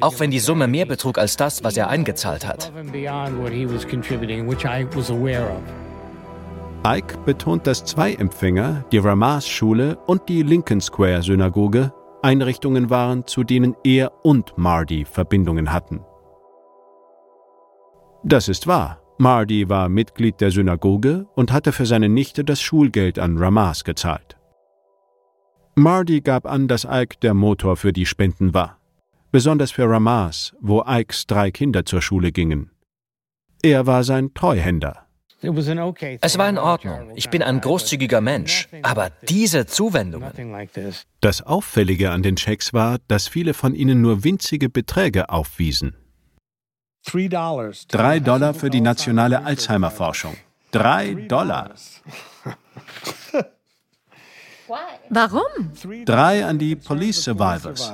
Auch 0.00 0.20
wenn 0.20 0.30
die 0.30 0.38
Summe 0.38 0.68
mehr 0.68 0.86
betrug 0.86 1.18
als 1.18 1.36
das, 1.36 1.64
was 1.64 1.76
er 1.76 1.88
eingezahlt 1.88 2.46
hat. 2.46 2.72
Ike 6.84 7.18
betont, 7.24 7.66
dass 7.66 7.84
zwei 7.84 8.12
Empfänger, 8.14 8.84
die 8.92 8.98
Ramaz-Schule 8.98 9.98
und 10.06 10.28
die 10.28 10.42
Lincoln 10.42 10.80
Square-Synagoge, 10.80 11.92
Einrichtungen 12.22 12.90
waren, 12.90 13.26
zu 13.26 13.44
denen 13.44 13.76
er 13.84 14.12
und 14.24 14.56
Marty 14.56 15.04
Verbindungen 15.04 15.72
hatten. 15.72 16.04
Das 18.24 18.48
ist 18.48 18.66
wahr. 18.66 19.01
Marty 19.18 19.68
war 19.68 19.88
Mitglied 19.88 20.40
der 20.40 20.50
Synagoge 20.50 21.26
und 21.34 21.52
hatte 21.52 21.72
für 21.72 21.86
seine 21.86 22.08
Nichte 22.08 22.44
das 22.44 22.60
Schulgeld 22.60 23.18
an 23.18 23.38
Ramaz 23.38 23.84
gezahlt. 23.84 24.36
Marty 25.74 26.20
gab 26.20 26.46
an, 26.46 26.68
dass 26.68 26.84
Ike 26.84 27.16
der 27.22 27.34
Motor 27.34 27.76
für 27.76 27.92
die 27.92 28.06
Spenden 28.06 28.52
war. 28.52 28.78
Besonders 29.30 29.70
für 29.70 29.88
Ramaz, 29.88 30.54
wo 30.60 30.84
Ikes 30.86 31.26
drei 31.26 31.50
Kinder 31.50 31.86
zur 31.86 32.02
Schule 32.02 32.32
gingen. 32.32 32.70
Er 33.62 33.86
war 33.86 34.04
sein 34.04 34.34
Treuhänder. 34.34 35.06
Es 35.40 36.38
war 36.38 36.48
in 36.48 36.58
Ordnung. 36.58 37.12
Ich 37.16 37.30
bin 37.30 37.42
ein 37.42 37.60
großzügiger 37.60 38.20
Mensch. 38.20 38.68
Aber 38.82 39.10
diese 39.28 39.66
Zuwendungen. 39.66 40.30
Das 41.20 41.42
Auffällige 41.42 42.10
an 42.10 42.22
den 42.22 42.36
Schecks 42.36 42.72
war, 42.72 42.98
dass 43.08 43.26
viele 43.26 43.54
von 43.54 43.74
ihnen 43.74 44.00
nur 44.00 44.24
winzige 44.24 44.68
Beträge 44.68 45.30
aufwiesen. 45.30 45.96
Drei 47.88 48.20
Dollar 48.20 48.54
für 48.54 48.70
die 48.70 48.80
nationale 48.80 49.44
Alzheimer-Forschung. 49.44 50.36
Drei 50.70 51.14
Dollar. 51.14 51.70
Warum? 55.10 55.72
Drei 56.06 56.44
an 56.44 56.58
die 56.58 56.76
Police 56.76 57.24
Survivors. 57.24 57.92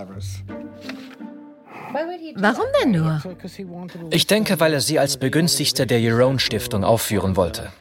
Warum 2.36 2.64
denn 2.80 2.90
nur? 2.92 3.20
Ich 4.10 4.26
denke, 4.26 4.60
weil 4.60 4.74
er 4.74 4.80
sie 4.80 4.98
als 4.98 5.16
Begünstigte 5.16 5.86
der 5.86 6.00
Jerome 6.00 6.38
Stiftung 6.38 6.84
aufführen 6.84 7.36
wollte. 7.36 7.72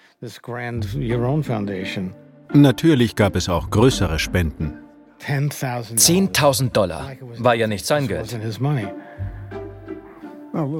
Natürlich 2.53 3.15
gab 3.15 3.35
es 3.35 3.49
auch 3.49 3.69
größere 3.69 4.17
Spenden. 4.17 4.73
10.000 5.19 6.71
Dollar 6.71 7.11
war 7.37 7.55
ja 7.55 7.67
nicht 7.67 7.85
sein 7.85 8.07
Geld. 8.07 8.39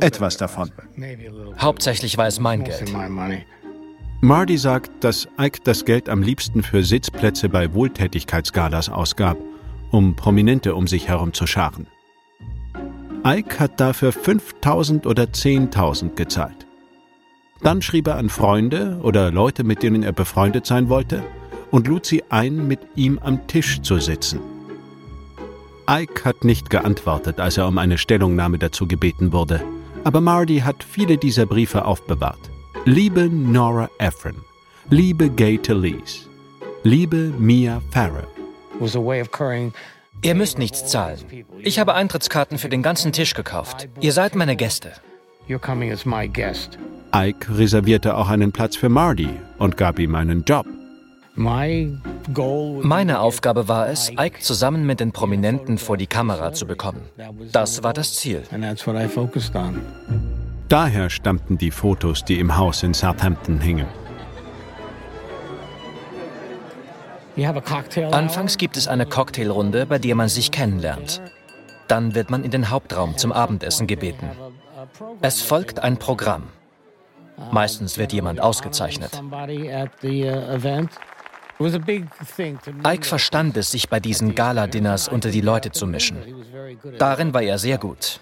Etwas 0.02 0.38
davon. 0.38 0.72
Hauptsächlich 1.60 2.18
war 2.18 2.28
es 2.28 2.40
mein 2.40 2.64
Geld. 2.64 2.94
Marty 4.22 4.58
sagt, 4.58 5.04
dass 5.04 5.28
Ike 5.40 5.60
das 5.64 5.86
Geld 5.86 6.10
am 6.10 6.24
liebsten 6.24 6.64
für 6.64 6.84
Sitzplätze 6.84 7.50
bei 7.50 7.74
Wohltätigkeitsgalas 7.74 8.90
ausgab, 8.90 9.38
um 9.92 10.16
Prominente 10.16 10.74
um 10.74 10.88
sich 10.88 11.08
herum 11.08 11.34
zu 11.34 11.46
scharen. 11.46 11.88
Ike 13.24 13.60
hat 13.60 13.80
dafür 13.80 14.12
5000 14.12 15.06
oder 15.06 15.24
10.000 15.26 16.16
gezahlt. 16.16 16.66
Dann 17.62 17.82
schrieb 17.82 18.08
er 18.08 18.16
an 18.16 18.30
Freunde 18.30 19.00
oder 19.04 19.32
Leute, 19.32 19.64
mit 19.64 19.84
denen 19.84 20.04
er 20.04 20.14
befreundet 20.14 20.66
sein 20.66 20.90
wollte, 20.90 21.24
und 21.70 21.88
lud 21.88 22.06
sie 22.06 22.24
ein, 22.30 22.68
mit 22.68 22.80
ihm 22.96 23.20
am 23.20 23.46
Tisch 23.48 23.82
zu 23.82 24.00
sitzen. 24.00 24.40
Ike 25.90 26.26
hat 26.26 26.44
nicht 26.44 26.70
geantwortet, 26.70 27.40
als 27.40 27.58
er 27.58 27.68
um 27.68 27.78
eine 27.78 27.98
Stellungnahme 27.98 28.58
dazu 28.58 28.88
gebeten 28.88 29.32
wurde, 29.32 29.64
aber 30.04 30.20
Marty 30.20 30.60
hat 30.60 30.84
viele 30.84 31.18
dieser 31.18 31.46
Briefe 31.46 31.86
aufbewahrt. 31.86 32.40
Liebe 32.84 33.30
Nora 33.30 33.90
Ephron, 33.98 34.36
liebe 34.90 35.30
Gay 35.30 35.58
Talese, 35.58 36.28
liebe 36.84 37.34
Mia 37.38 37.82
Farrow. 37.92 38.28
Ihr 40.24 40.36
müsst 40.36 40.58
nichts 40.58 40.88
zahlen. 40.88 41.20
Ich 41.60 41.80
habe 41.80 41.94
Eintrittskarten 41.94 42.58
für 42.58 42.70
den 42.70 42.82
ganzen 42.82 43.14
Tisch 43.14 43.34
gekauft. 43.34 43.88
Ihr 44.02 44.12
seid 44.12 44.36
meine 44.36 44.56
Gäste. 44.56 44.92
Ike 47.16 47.58
reservierte 47.58 48.18
auch 48.18 48.28
einen 48.28 48.52
Platz 48.52 48.76
für 48.76 48.90
Marty 48.90 49.30
und 49.58 49.78
gab 49.78 50.00
ihm 50.00 50.16
einen 50.16 50.44
Job. 50.44 50.66
Meine 51.38 53.20
Aufgabe 53.20 53.68
war 53.68 53.90
es, 53.90 54.10
Ike 54.10 54.40
zusammen 54.40 54.88
mit 54.88 55.00
den 55.00 55.12
Prominenten 55.12 55.78
vor 55.78 55.96
die 55.96 56.08
Kamera 56.08 56.52
zu 56.52 56.66
bekommen. 56.66 57.02
Das 57.52 57.84
war 57.84 57.94
das 57.94 58.16
Ziel. 58.16 58.42
Daher 60.68 61.10
stammten 61.10 61.58
die 61.58 61.72
Fotos, 61.72 62.26
die 62.26 62.40
im 62.40 62.58
Haus 62.58 62.82
in 62.82 62.94
Southampton 62.94 63.62
hingen. 63.62 63.86
Anfangs 68.12 68.58
gibt 68.58 68.76
es 68.76 68.88
eine 68.88 69.06
Cocktailrunde, 69.06 69.86
bei 69.86 70.00
der 70.00 70.16
man 70.16 70.28
sich 70.28 70.52
kennenlernt. 70.52 71.22
Dann 71.88 72.16
wird 72.16 72.32
man 72.32 72.44
in 72.44 72.50
den 72.50 72.72
Hauptraum 72.72 73.16
zum 73.16 73.32
Abendessen 73.32 73.86
gebeten. 73.86 74.32
Es 75.22 75.44
folgt 75.44 75.80
ein 75.82 75.98
Programm. 75.98 76.44
Meistens 77.52 78.00
wird 78.00 78.12
jemand 78.12 78.42
ausgezeichnet. 78.42 79.22
Ike 81.60 83.06
verstand 83.06 83.58
es, 83.58 83.72
sich 83.72 83.90
bei 83.90 84.00
diesen 84.00 84.36
Gala-Dinners 84.36 85.08
unter 85.08 85.32
die 85.32 85.42
Leute 85.42 85.72
zu 85.72 85.88
mischen. 85.88 86.18
Darin 87.00 87.34
war 87.34 87.42
er 87.42 87.58
sehr 87.58 87.78
gut. 87.78 88.20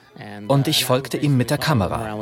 Und 0.47 0.67
ich 0.67 0.85
folgte 0.85 1.17
ihm 1.17 1.35
mit 1.35 1.49
der 1.49 1.57
Kamera. 1.57 2.17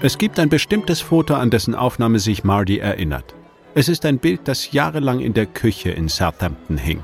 Es 0.00 0.18
gibt 0.18 0.38
ein 0.38 0.48
bestimmtes 0.48 1.00
Foto, 1.00 1.34
an 1.34 1.50
dessen 1.50 1.74
Aufnahme 1.74 2.18
sich 2.18 2.44
Marty 2.44 2.78
erinnert. 2.78 3.34
Es 3.74 3.88
ist 3.88 4.04
ein 4.04 4.18
Bild, 4.18 4.42
das 4.44 4.72
jahrelang 4.72 5.20
in 5.20 5.32
der 5.32 5.46
Küche 5.46 5.90
in 5.90 6.08
Southampton 6.08 6.76
hing. 6.76 7.02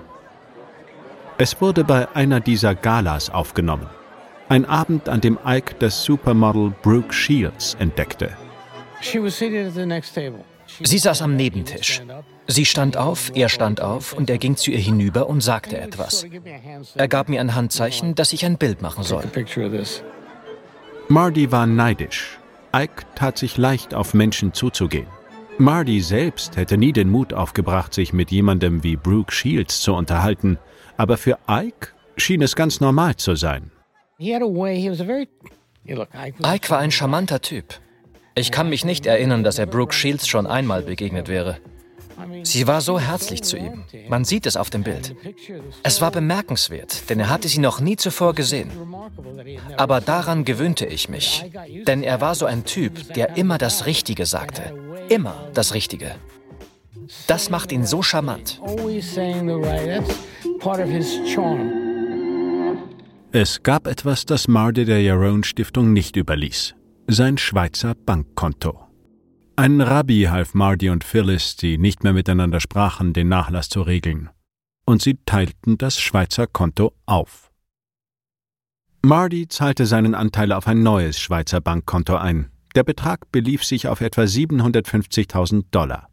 Es 1.39 1.61
wurde 1.61 1.85
bei 1.85 2.09
einer 2.15 2.41
dieser 2.41 2.75
Galas 2.75 3.31
aufgenommen. 3.31 3.87
Ein 4.49 4.65
Abend, 4.65 5.09
an 5.09 5.21
dem 5.21 5.39
Ike 5.47 5.77
das 5.79 6.05
Supermodel 6.05 6.73
Brooke 6.83 7.13
Shields 7.13 7.75
entdeckte. 7.79 8.31
Sie 10.83 10.99
saß 10.99 11.23
am 11.23 11.37
Nebentisch. 11.37 12.03
Sie 12.47 12.65
stand 12.65 12.97
auf, 12.97 13.31
er 13.35 13.49
stand 13.49 13.81
auf 13.81 14.13
und 14.13 14.31
er 14.31 14.39
ging 14.39 14.57
zu 14.57 14.71
ihr 14.71 14.79
hinüber 14.79 15.29
und 15.29 15.43
sagte 15.43 15.79
etwas. 15.79 16.27
Er 16.95 17.09
gab 17.09 17.29
mir 17.29 17.41
ein 17.41 17.55
Handzeichen, 17.55 18.15
dass 18.15 18.33
ich 18.33 18.45
ein 18.45 18.59
Bild 18.59 18.83
machen 18.83 19.05
soll. 19.05 19.25
Marty 21.09 21.53
war 21.53 21.67
neidisch. 21.67 22.39
Ike 22.75 23.05
tat 23.15 23.39
sich 23.39 23.57
leicht, 23.57 23.95
auf 23.95 24.15
Menschen 24.15 24.53
zuzugehen. 24.53 25.07
Marty 25.57 26.01
selbst 26.01 26.57
hätte 26.57 26.77
nie 26.77 26.93
den 26.93 27.11
Mut 27.11 27.33
aufgebracht, 27.33 27.93
sich 27.93 28.13
mit 28.13 28.31
jemandem 28.31 28.85
wie 28.85 28.97
Brooke 28.97 29.33
Shields 29.33 29.81
zu 29.81 29.95
unterhalten, 29.95 30.59
aber 30.97 31.17
für 31.17 31.39
Ike 31.49 31.89
schien 32.17 32.43
es 32.43 32.55
ganz 32.55 32.81
normal 32.81 33.17
zu 33.17 33.35
sein. 33.35 33.73
Ike 34.21 34.45
war 36.71 36.79
ein 36.79 36.91
charmanter 36.91 37.41
Typ. 37.41 37.81
Ich 38.39 38.53
kann 38.53 38.69
mich 38.69 38.85
nicht 38.85 39.05
erinnern, 39.05 39.43
dass 39.43 39.59
er 39.59 39.67
Brooke 39.67 39.93
Shields 39.93 40.29
schon 40.29 40.47
einmal 40.47 40.83
begegnet 40.83 41.27
wäre. 41.27 41.59
Sie 42.45 42.69
war 42.69 42.81
so 42.81 43.01
herzlich 43.01 43.43
zu 43.43 43.57
ihm. 43.57 43.83
Man 44.09 44.25
sieht 44.25 44.47
es 44.47 44.57
auf 44.57 44.71
dem 44.71 44.85
Bild. 44.85 45.17
Es 45.83 46.01
war 46.01 46.13
bemerkenswert, 46.13 47.11
denn 47.11 47.19
er 47.19 47.31
hatte 47.31 47.49
sie 47.49 47.59
noch 47.59 47.81
nie 47.81 47.97
zuvor 47.97 48.35
gesehen. 48.35 48.71
Aber 49.77 50.01
daran 50.01 50.45
gewöhnte 50.45 50.87
ich 50.87 51.09
mich, 51.09 51.51
denn 51.89 52.05
er 52.05 52.21
war 52.21 52.37
so 52.37 52.47
ein 52.47 52.65
Typ, 52.65 53.13
der 53.15 53.37
immer 53.37 53.59
das 53.59 53.87
Richtige 53.87 54.25
sagte. 54.25 54.73
Immer 55.09 55.51
das 55.53 55.75
Richtige. 55.75 56.15
Das 57.27 57.51
macht 57.51 57.73
ihn 57.73 57.87
so 57.87 58.03
charmant. 58.03 58.61
Es 63.33 63.63
gab 63.65 63.87
etwas, 63.89 64.27
das 64.27 64.47
Marde 64.47 64.85
der 64.85 65.03
Jarone 65.03 65.43
Stiftung 65.43 65.93
nicht 65.93 66.15
überließ 66.15 66.78
sein 67.11 67.39
Schweizer 67.39 67.95
Bankkonto. 67.95 68.87
Ein 69.57 69.81
Rabbi 69.81 70.27
half 70.29 70.53
Marty 70.53 70.91
und 70.91 71.05
Phyllis, 71.05 71.57
die 71.57 71.79
nicht 71.79 72.05
mehr 72.05 72.13
miteinander 72.13 72.61
sprachen, 72.61 73.15
den 73.15 73.29
Nachlass 73.29 73.71
zu 73.71 73.81
regeln. 73.81 74.29
Und 74.85 75.01
sie 75.01 75.19
teilten 75.25 75.79
das 75.79 75.99
Schweizer 75.99 76.47
Konto 76.47 76.93
auf. 77.07 77.51
Marty 79.03 79.49
zahlte 79.49 79.87
seinen 79.87 80.15
Anteil 80.15 80.53
auf 80.53 80.69
ein 80.69 80.83
neues 80.83 81.19
Schweizer 81.19 81.63
Bankkonto 81.63 82.15
ein. 82.15 82.51
Der 82.75 82.85
Betrag 82.85 83.33
belief 83.33 83.65
sich 83.65 83.89
auf 83.89 84.03
etwa 84.03 84.25
750.000 84.25 85.65
Dollar. 85.71 86.11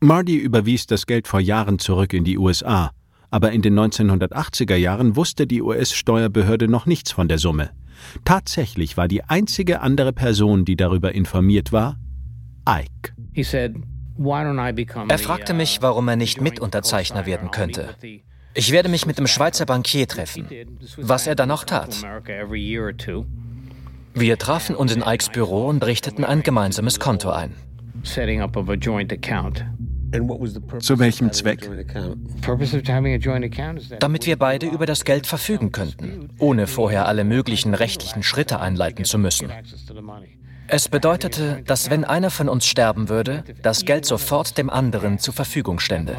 Marty 0.00 0.36
überwies 0.36 0.86
das 0.86 1.04
Geld 1.04 1.28
vor 1.28 1.40
Jahren 1.40 1.78
zurück 1.78 2.14
in 2.14 2.24
die 2.24 2.38
USA, 2.38 2.92
aber 3.30 3.52
in 3.52 3.60
den 3.60 3.78
1980er 3.78 4.76
Jahren 4.76 5.14
wusste 5.14 5.46
die 5.46 5.60
US-Steuerbehörde 5.60 6.68
noch 6.68 6.86
nichts 6.86 7.12
von 7.12 7.28
der 7.28 7.38
Summe. 7.38 7.70
Tatsächlich 8.24 8.96
war 8.96 9.08
die 9.08 9.24
einzige 9.24 9.80
andere 9.80 10.12
Person, 10.12 10.64
die 10.64 10.76
darüber 10.76 11.14
informiert 11.14 11.72
war, 11.72 11.98
Ike. 12.68 13.14
Er 15.08 15.18
fragte 15.18 15.54
mich, 15.54 15.82
warum 15.82 16.08
er 16.08 16.16
nicht 16.16 16.40
Mitunterzeichner 16.40 17.26
werden 17.26 17.50
könnte. 17.50 17.96
Ich 18.54 18.70
werde 18.70 18.88
mich 18.88 19.06
mit 19.06 19.18
dem 19.18 19.26
Schweizer 19.26 19.66
Bankier 19.66 20.06
treffen, 20.06 20.46
was 20.96 21.26
er 21.26 21.34
dann 21.34 21.50
auch 21.50 21.64
tat. 21.64 22.02
Wir 24.14 24.38
trafen 24.38 24.76
uns 24.76 24.94
in 24.94 25.02
Ikes 25.04 25.28
Büro 25.30 25.66
und 25.66 25.84
richteten 25.84 26.24
ein 26.24 26.44
gemeinsames 26.44 27.00
Konto 27.00 27.30
ein. 27.30 27.54
Zu 30.80 30.98
welchem 30.98 31.32
Zweck? 31.32 31.68
Damit 34.00 34.26
wir 34.26 34.36
beide 34.36 34.66
über 34.66 34.86
das 34.86 35.04
Geld 35.04 35.26
verfügen 35.26 35.72
könnten, 35.72 36.30
ohne 36.38 36.66
vorher 36.66 37.06
alle 37.06 37.24
möglichen 37.24 37.74
rechtlichen 37.74 38.22
Schritte 38.22 38.60
einleiten 38.60 39.04
zu 39.04 39.18
müssen. 39.18 39.50
Es 40.66 40.88
bedeutete, 40.88 41.62
dass 41.66 41.90
wenn 41.90 42.04
einer 42.04 42.30
von 42.30 42.48
uns 42.48 42.66
sterben 42.66 43.08
würde, 43.08 43.44
das 43.62 43.84
Geld 43.84 44.06
sofort 44.06 44.56
dem 44.56 44.70
anderen 44.70 45.18
zur 45.18 45.34
Verfügung 45.34 45.78
stände. 45.78 46.16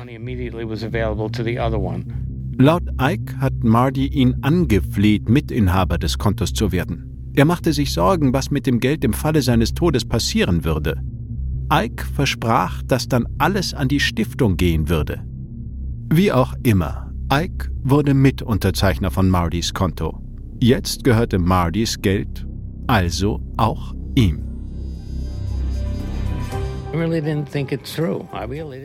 Laut 2.58 2.84
Ike 3.02 3.40
hat 3.40 3.54
Marty 3.64 4.08
ihn 4.08 4.36
angefleht, 4.42 5.30
Mitinhaber 5.30 5.98
des 5.98 6.18
Kontos 6.18 6.54
zu 6.54 6.72
werden. 6.72 7.32
Er 7.36 7.46
machte 7.46 7.74
sich 7.74 7.92
Sorgen, 7.92 8.34
was 8.34 8.50
mit 8.50 8.66
dem 8.66 8.80
Geld 8.80 9.04
im 9.04 9.14
Falle 9.14 9.42
seines 9.42 9.74
Todes 9.74 10.06
passieren 10.06 10.64
würde. 10.64 11.02
Ike 11.72 12.06
versprach, 12.14 12.82
dass 12.84 13.08
dann 13.08 13.28
alles 13.38 13.74
an 13.74 13.88
die 13.88 14.00
Stiftung 14.00 14.58
gehen 14.58 14.90
würde. 14.90 15.24
Wie 16.12 16.32
auch 16.32 16.54
immer, 16.64 17.12
Ike 17.32 17.72
wurde 17.84 18.14
Mitunterzeichner 18.14 19.12
von 19.12 19.30
Martys 19.30 19.74
Konto. 19.74 20.22
Jetzt 20.60 21.04
gehörte 21.04 21.40
Martys 21.40 22.00
Geld 22.02 22.46
also 22.88 23.42
auch 23.58 23.94
ihm. 24.16 24.42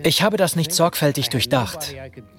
Ich 0.02 0.22
habe 0.22 0.36
das 0.36 0.56
nicht 0.56 0.72
sorgfältig 0.72 1.28
durchdacht. 1.28 1.94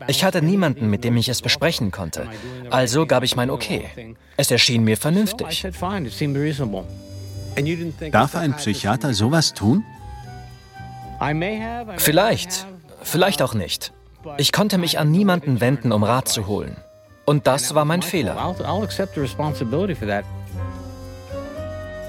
Ich 0.08 0.24
hatte 0.26 0.42
niemanden, 0.42 0.90
mit 0.90 1.04
dem 1.04 1.16
ich 1.16 1.30
es 1.30 1.42
besprechen 1.42 1.92
konnte. 1.92 2.28
Also 2.70 3.06
gab 3.06 3.24
ich 3.24 3.36
mein 3.36 3.50
Okay. 3.50 4.16
Es 4.36 4.52
erschien 4.52 4.84
mir 4.84 4.98
vernünftig. 4.98 5.66
Darf 8.12 8.36
ein 8.36 8.54
Psychiater 8.56 9.14
sowas 9.14 9.54
tun? 9.54 9.86
Vielleicht, 11.98 12.66
vielleicht 13.04 13.42
auch 13.42 13.54
nicht. 13.54 13.94
Ich 14.38 14.52
konnte 14.52 14.78
mich 14.78 15.00
an 15.00 15.12
niemanden 15.12 15.62
wenden, 15.62 15.92
um 15.92 16.04
Rat 16.04 16.28
zu 16.28 16.48
holen. 16.48 16.78
Und 17.26 17.48
das 17.48 17.76
war 17.76 17.86
mein 17.86 18.02
Fehler. 18.02 18.36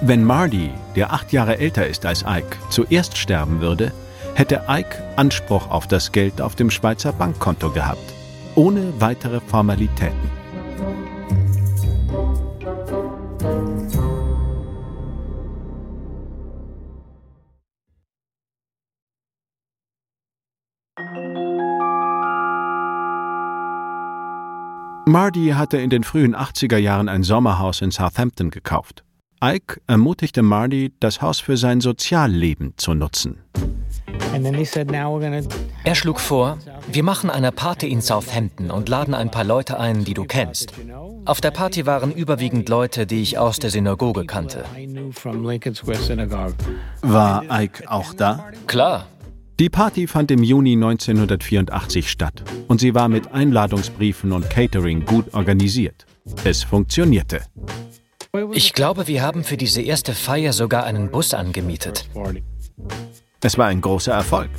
Wenn 0.00 0.24
Marty, 0.24 0.70
der 0.96 1.12
acht 1.12 1.32
Jahre 1.32 1.58
älter 1.58 1.86
ist 1.86 2.06
als 2.06 2.24
Ike, 2.26 2.56
zuerst 2.70 3.16
sterben 3.16 3.60
würde, 3.60 3.92
hätte 4.34 4.62
Ike 4.68 5.02
Anspruch 5.16 5.70
auf 5.70 5.86
das 5.86 6.10
Geld 6.10 6.40
auf 6.40 6.54
dem 6.56 6.70
Schweizer 6.70 7.12
Bankkonto 7.12 7.70
gehabt, 7.70 8.14
ohne 8.54 8.94
weitere 8.98 9.40
Formalitäten. 9.40 10.41
Marty 25.12 25.50
hatte 25.50 25.76
in 25.76 25.90
den 25.90 26.04
frühen 26.04 26.34
80er 26.34 26.78
Jahren 26.78 27.10
ein 27.10 27.22
Sommerhaus 27.22 27.82
in 27.82 27.90
Southampton 27.90 28.48
gekauft. 28.48 29.04
Ike 29.44 29.82
ermutigte 29.86 30.40
Marty, 30.40 30.94
das 31.00 31.20
Haus 31.20 31.38
für 31.38 31.58
sein 31.58 31.82
Sozialleben 31.82 32.72
zu 32.78 32.94
nutzen. 32.94 33.36
Er 35.84 35.94
schlug 35.94 36.18
vor, 36.18 36.56
wir 36.90 37.02
machen 37.02 37.28
eine 37.28 37.52
Party 37.52 37.90
in 37.90 38.00
Southampton 38.00 38.70
und 38.70 38.88
laden 38.88 39.12
ein 39.12 39.30
paar 39.30 39.44
Leute 39.44 39.78
ein, 39.78 40.02
die 40.02 40.14
du 40.14 40.24
kennst. 40.24 40.72
Auf 41.26 41.42
der 41.42 41.50
Party 41.50 41.84
waren 41.84 42.10
überwiegend 42.10 42.70
Leute, 42.70 43.04
die 43.04 43.20
ich 43.20 43.36
aus 43.36 43.58
der 43.58 43.68
Synagoge 43.68 44.24
kannte. 44.24 44.64
War 47.02 47.44
Ike 47.50 47.84
auch 47.86 48.14
da? 48.14 48.46
Klar. 48.66 49.08
Die 49.60 49.68
Party 49.68 50.06
fand 50.06 50.30
im 50.30 50.42
Juni 50.42 50.72
1984 50.72 52.10
statt 52.10 52.42
und 52.68 52.80
sie 52.80 52.94
war 52.94 53.08
mit 53.08 53.32
Einladungsbriefen 53.32 54.32
und 54.32 54.48
Catering 54.48 55.04
gut 55.04 55.34
organisiert. 55.34 56.06
Es 56.44 56.62
funktionierte. 56.62 57.42
Ich 58.52 58.72
glaube, 58.72 59.08
wir 59.08 59.22
haben 59.22 59.44
für 59.44 59.58
diese 59.58 59.82
erste 59.82 60.14
Feier 60.14 60.52
sogar 60.52 60.84
einen 60.84 61.10
Bus 61.10 61.34
angemietet. 61.34 62.08
Es 63.42 63.58
war 63.58 63.66
ein 63.66 63.80
großer 63.80 64.12
Erfolg. 64.12 64.50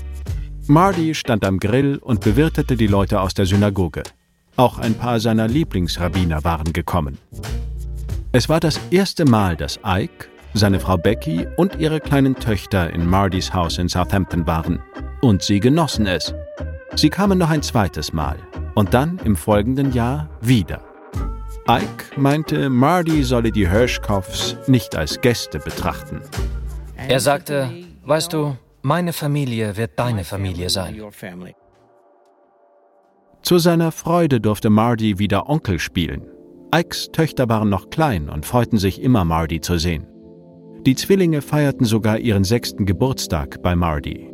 Marty 0.67 1.15
stand 1.15 1.43
am 1.45 1.60
Grill 1.60 1.97
und 1.97 2.21
bewirtete 2.21 2.77
die 2.77 2.88
Leute 2.88 3.19
aus 3.19 3.34
der 3.34 3.45
Synagoge. 3.45 4.03
Auch 4.56 4.77
ein 4.77 4.93
paar 4.93 5.19
seiner 5.19 5.47
Lieblingsrabbiner 5.47 6.43
waren 6.43 6.71
gekommen. 6.71 7.17
Es 8.32 8.47
war 8.47 8.60
das 8.60 8.79
erste 8.91 9.25
Mal, 9.25 9.58
dass 9.58 9.79
Ike, 9.84 10.27
seine 10.54 10.80
Frau 10.80 10.98
Becky 10.98 11.48
und 11.58 11.80
ihre 11.80 12.00
kleinen 12.00 12.36
Töchter 12.36 12.92
in 12.92 13.08
Martys 13.08 13.54
Haus 13.54 13.78
in 13.78 13.89
Southampton 13.89 14.46
waren. 14.46 14.82
Und 15.22 15.42
sie 15.42 15.60
genossen 15.60 16.06
es. 16.06 16.34
Sie 16.96 17.10
kamen 17.10 17.38
noch 17.38 17.50
ein 17.50 17.63
zweites 17.63 18.13
Mal 18.13 18.38
und 18.76 18.94
dann 18.94 19.20
im 19.24 19.36
folgenden 19.36 19.94
Jahr 19.94 20.30
wieder. 20.42 20.82
Ike 21.68 22.20
meinte, 22.20 22.70
Marty 22.70 23.24
solle 23.24 23.52
die 23.52 23.70
Hirschkopfs 23.70 24.58
nicht 24.68 24.96
als 24.96 25.22
Gäste 25.22 25.60
betrachten. 25.60 26.22
Er 27.08 27.20
sagte, 27.20 27.72
weißt 28.04 28.34
du, 28.34 28.58
meine 28.82 29.13
Familie 29.13 29.78
wird 29.78 29.98
deine 29.98 30.26
Familie 30.26 30.70
sein. 30.70 31.02
Zu 33.42 33.58
seiner 33.60 33.92
Freude 33.92 34.42
durfte 34.42 34.70
Marty 34.70 35.20
wieder 35.20 35.50
Onkel 35.50 35.80
spielen. 35.80 36.26
Ikes 36.76 37.10
Töchter 37.12 37.48
waren 37.50 37.70
noch 37.70 37.89
klein 37.89 38.30
und 38.30 38.46
freuten 38.46 38.78
sich 38.78 39.02
immer, 39.02 39.26
Marty 39.26 39.62
zu 39.62 39.78
sehen. 39.78 40.08
Die 40.86 40.96
Zwillinge 40.96 41.41
feierten 41.41 41.86
sogar 41.86 42.19
ihren 42.19 42.43
sechsten 42.43 42.86
Geburtstag 42.86 43.62
bei 43.62 43.74
Marty. 43.74 44.30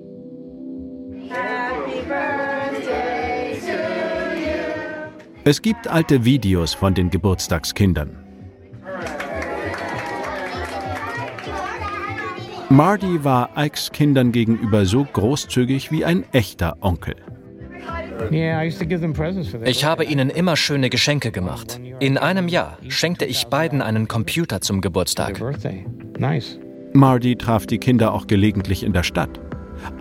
Es 5.44 5.62
gibt 5.62 5.88
alte 5.88 6.26
Videos 6.26 6.74
von 6.74 6.96
den 6.96 7.12
Geburtstagskindern. 7.12 8.18
Marty 12.70 13.24
war 13.24 13.52
Ikes 13.56 13.92
Kindern 13.92 14.32
gegenüber 14.32 14.86
so 14.86 15.04
großzügig 15.04 15.92
wie 15.92 16.04
ein 16.04 16.24
echter 16.32 16.78
Onkel. 16.82 17.16
Ich 19.66 19.86
habe 19.86 20.04
ihnen 20.04 20.30
immer 20.30 20.56
schöne 20.56 20.90
Geschenke 20.90 21.32
gemacht. 21.32 21.80
In 22.00 22.18
einem 22.18 22.48
Jahr 22.48 22.78
schenkte 22.88 23.26
ich 23.26 23.46
beiden 23.48 23.82
einen 23.84 24.08
Computer 24.08 24.62
zum 24.62 24.82
Geburtstag. 24.82 25.40
Marty 26.94 27.36
traf 27.36 27.66
die 27.66 27.78
Kinder 27.78 28.14
auch 28.14 28.28
gelegentlich 28.28 28.84
in 28.84 28.94
der 28.94 29.04
Stadt. 29.04 29.40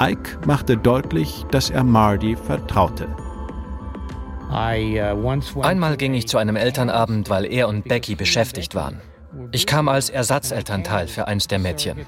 Ike 0.00 0.38
machte 0.46 0.76
deutlich, 0.76 1.44
dass 1.50 1.70
er 1.70 1.84
Marty 1.84 2.36
vertraute. 2.36 3.08
Uh, 4.50 5.60
Einmal 5.60 5.96
ging 5.96 6.14
ich 6.14 6.26
zu 6.26 6.38
einem 6.38 6.56
Elternabend, 6.56 7.28
weil 7.28 7.44
er 7.44 7.68
und 7.68 7.84
Becky 7.84 8.14
beschäftigt 8.14 8.74
waren. 8.74 9.00
Ich 9.52 9.66
kam 9.66 9.88
als 9.88 10.08
Ersatzelternteil 10.08 11.06
für 11.06 11.28
eins 11.28 11.46
der 11.46 11.58
Mädchen. 11.58 11.98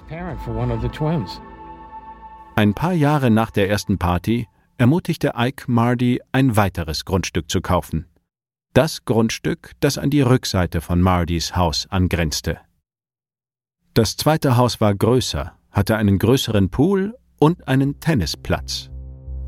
Ein 2.57 2.75
paar 2.75 2.95
Jahre 2.95 3.31
nach 3.31 3.51
der 3.51 3.69
ersten 3.69 3.99
Party 3.99 4.49
ermutigte 4.79 5.33
Ike 5.37 5.65
Marty, 5.67 6.21
ein 6.33 6.57
weiteres 6.57 7.05
Grundstück 7.05 7.51
zu 7.51 7.61
kaufen. 7.61 8.07
Das 8.73 9.05
Grundstück, 9.05 9.73
das 9.81 9.99
an 9.99 10.11
die 10.11 10.23
Rückseite 10.23 10.81
von 10.81 11.01
Mardys 11.01 11.57
Haus 11.57 11.87
angrenzte. 11.91 12.59
Das 13.95 14.17
zweite 14.17 14.57
Haus 14.57 14.81
war 14.81 14.95
größer, 14.95 15.53
hatte 15.73 15.97
einen 15.97 16.19
größeren 16.19 16.71
Pool 16.71 17.15
und 17.41 17.67
einen 17.67 17.99
Tennisplatz. 17.99 18.89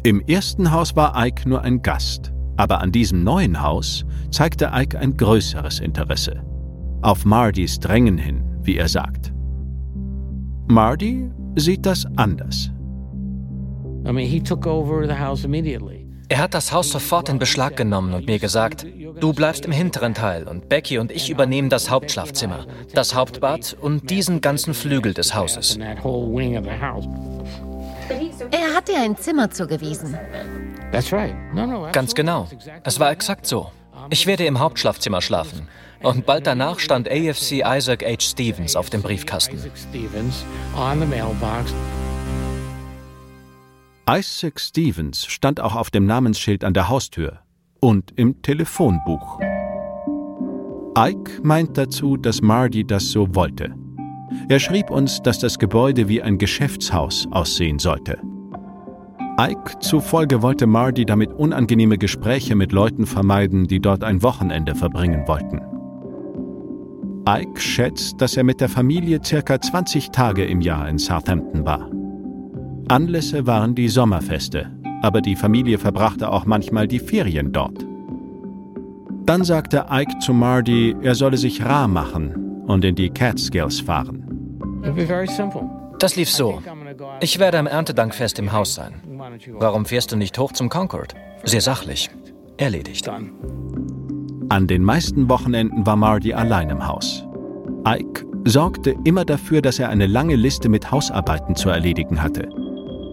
Im 0.03 0.21
ersten 0.21 0.73
Haus 0.73 0.97
war 0.97 1.15
Ike 1.17 1.49
nur 1.49 1.63
ein 1.63 1.81
Gast, 1.81 2.33
aber 2.57 2.81
an 2.81 2.91
diesem 2.91 3.23
neuen 3.23 3.63
Haus 3.63 4.05
zeigte 4.31 4.73
Ike 4.75 4.99
ein 4.99 5.17
größeres 5.17 5.79
Interesse. 5.79 6.43
Auf 7.03 7.25
Mardys 7.25 7.79
Drängen 7.79 8.19
hin, 8.19 8.43
wie 8.63 8.77
er 8.77 8.89
sagt. 8.89 9.33
Marty 10.67 11.31
sieht 11.57 11.87
das 11.87 12.05
anders. 12.17 12.71
Er 16.33 16.39
hat 16.39 16.55
das 16.55 16.73
Haus 16.73 16.89
sofort 16.89 17.29
in 17.29 17.39
Beschlag 17.39 17.77
genommen 17.77 18.15
und 18.15 18.25
mir 18.25 18.39
gesagt, 18.39 18.87
du 19.21 19.35
bleibst 19.35 19.67
im 19.67 19.73
hinteren 19.73 20.15
Teil 20.15 20.49
und 20.49 20.67
Becky 20.67 20.97
und 20.97 21.13
ich 21.13 21.29
übernehmen 21.29 21.69
das 21.69 21.91
Hauptschlafzimmer, 21.91 22.67
das 22.95 23.15
Hauptbad 23.15 23.77
und 23.79 24.09
diesen 24.09 24.41
ganzen 24.41 24.73
Flügel 24.73 25.13
des 25.13 25.35
Hauses. 25.35 25.77
Er 25.77 25.99
hat 28.75 28.89
dir 28.89 29.03
ein 29.03 29.15
Zimmer 29.19 29.51
zugewiesen. 29.51 30.17
Ganz 31.93 32.15
genau. 32.15 32.49
Es 32.83 32.99
war 32.99 33.11
exakt 33.11 33.47
so. 33.47 33.71
Ich 34.09 34.27
werde 34.27 34.47
im 34.47 34.59
Hauptschlafzimmer 34.59 35.21
schlafen. 35.21 35.69
Und 36.03 36.25
bald 36.25 36.47
danach 36.47 36.79
stand 36.79 37.11
AFC 37.11 37.63
Isaac 37.63 38.07
H. 38.07 38.21
Stevens 38.21 38.75
auf 38.75 38.89
dem 38.89 39.03
Briefkasten. 39.03 39.59
Isaac 44.11 44.59
Stevens 44.59 45.27
stand 45.27 45.61
auch 45.61 45.77
auf 45.77 45.91
dem 45.91 46.07
Namensschild 46.07 46.65
an 46.65 46.75
der 46.75 46.89
Haustür 46.89 47.39
und 47.81 48.13
im 48.17 48.43
Telefonbuch. 48.43 49.39
Ike 50.99 51.41
meint 51.45 51.79
dazu, 51.79 52.17
dass 52.17 52.43
Marty 52.43 52.85
das 52.85 53.11
so 53.11 53.33
wollte. 53.37 53.73
Er 54.49 54.59
schrieb 54.59 54.91
uns, 54.91 55.23
dass 55.23 55.39
das 55.39 55.57
Gebäude 55.57 56.09
wie 56.09 56.21
ein 56.21 56.37
Geschäftshaus 56.39 57.29
aussehen 57.31 57.79
sollte. 57.79 58.19
Ike 59.39 59.79
zufolge 59.79 60.43
wollte 60.43 60.67
Marty 60.67 61.05
damit 61.05 61.33
unangenehme 61.33 61.97
Gespräche 61.97 62.57
mit 62.57 62.73
Leuten 62.73 63.07
vermeiden, 63.07 63.69
die 63.69 63.79
dort 63.79 64.03
ein 64.03 64.21
Wochenende 64.25 64.75
verbringen 64.75 65.29
wollten. 65.29 65.61
Ike 67.29 67.61
schätzt, 67.61 68.21
dass 68.21 68.37
er 68.37 68.43
mit 68.43 68.61
der 68.61 68.69
Familie 68.69 69.21
circa 69.25 69.61
20 69.61 70.11
Tage 70.11 70.45
im 70.45 70.61
Jahr 70.61 70.89
in 70.89 70.99
Southampton 70.99 71.65
war. 71.65 71.89
Anlässe 72.89 73.47
waren 73.47 73.75
die 73.75 73.89
Sommerfeste, 73.89 74.71
aber 75.03 75.21
die 75.21 75.37
Familie 75.37 75.79
verbrachte 75.79 76.31
auch 76.31 76.47
manchmal 76.47 76.87
die 76.89 76.99
Ferien 76.99 77.53
dort. 77.53 77.87
Dann 79.25 79.45
sagte 79.45 79.87
Ike 79.91 80.19
zu 80.19 80.33
Marty, 80.33 80.97
er 81.01 81.15
solle 81.15 81.37
sich 81.37 81.65
rar 81.65 81.89
machen 81.89 82.65
und 82.67 82.85
in 82.85 82.95
die 82.95 83.11
Catskills 83.11 83.81
fahren. 83.81 84.25
Das 85.99 86.17
lief 86.17 86.31
so. 86.31 86.61
Ich 87.21 87.39
werde 87.39 87.59
am 87.59 87.67
Erntedankfest 87.67 88.39
im 88.39 88.53
Haus 88.53 88.75
sein. 88.75 88.95
Warum 89.53 89.87
fährst 89.87 90.11
du 90.11 90.17
nicht 90.17 90.37
hoch 90.39 90.53
zum 90.53 90.69
Concord? 90.69 91.15
Sehr 91.45 91.61
sachlich. 91.61 92.11
Erledigt. 92.57 93.09
An 94.49 94.67
den 94.67 94.83
meisten 94.83 95.29
Wochenenden 95.29 95.87
war 95.87 95.97
Marty 95.97 96.35
allein 96.35 96.71
im 96.71 96.87
Haus. 96.87 97.25
Ike 97.87 98.27
sorgte 98.45 98.95
immer 99.05 99.25
dafür, 99.25 99.63
dass 99.63 99.79
er 99.79 99.89
eine 99.89 100.07
lange 100.07 100.35
Liste 100.35 100.69
mit 100.69 100.91
Hausarbeiten 100.91 101.55
zu 101.55 101.71
erledigen 101.71 102.23
hatte. 102.23 102.49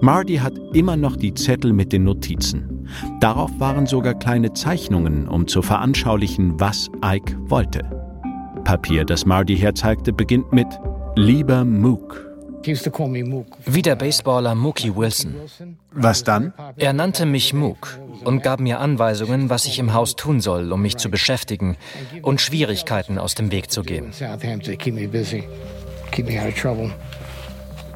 Marty 0.01 0.37
hat 0.37 0.53
immer 0.73 0.95
noch 0.95 1.17
die 1.17 1.33
Zettel 1.33 1.73
mit 1.73 1.91
den 1.91 2.05
Notizen. 2.05 2.87
Darauf 3.19 3.51
waren 3.59 3.85
sogar 3.85 4.13
kleine 4.13 4.53
Zeichnungen, 4.53 5.27
um 5.27 5.47
zu 5.47 5.61
veranschaulichen, 5.61 6.59
was 6.59 6.89
Ike 7.03 7.35
wollte. 7.49 7.81
Papier, 8.63 9.03
das 9.03 9.25
Marty 9.25 9.57
herzeigte, 9.57 10.13
beginnt 10.13 10.53
mit 10.53 10.67
Lieber 11.15 11.65
Mook. 11.65 12.25
Wie 13.65 13.81
der 13.81 13.95
Baseballer 13.95 14.55
Mookie 14.55 14.95
Wilson. 14.95 15.35
Was 15.91 16.23
dann? 16.23 16.53
Er 16.77 16.93
nannte 16.93 17.25
mich 17.25 17.53
Mook 17.53 17.99
und 18.23 18.41
gab 18.41 18.59
mir 18.59 18.79
Anweisungen, 18.79 19.49
was 19.49 19.65
ich 19.65 19.79
im 19.79 19.93
Haus 19.93 20.15
tun 20.15 20.39
soll, 20.39 20.71
um 20.71 20.81
mich 20.81 20.97
zu 20.97 21.09
beschäftigen 21.09 21.77
und 22.21 22.41
Schwierigkeiten 22.41 23.17
aus 23.17 23.35
dem 23.35 23.51
Weg 23.51 23.71
zu 23.71 23.83
gehen. 23.83 24.11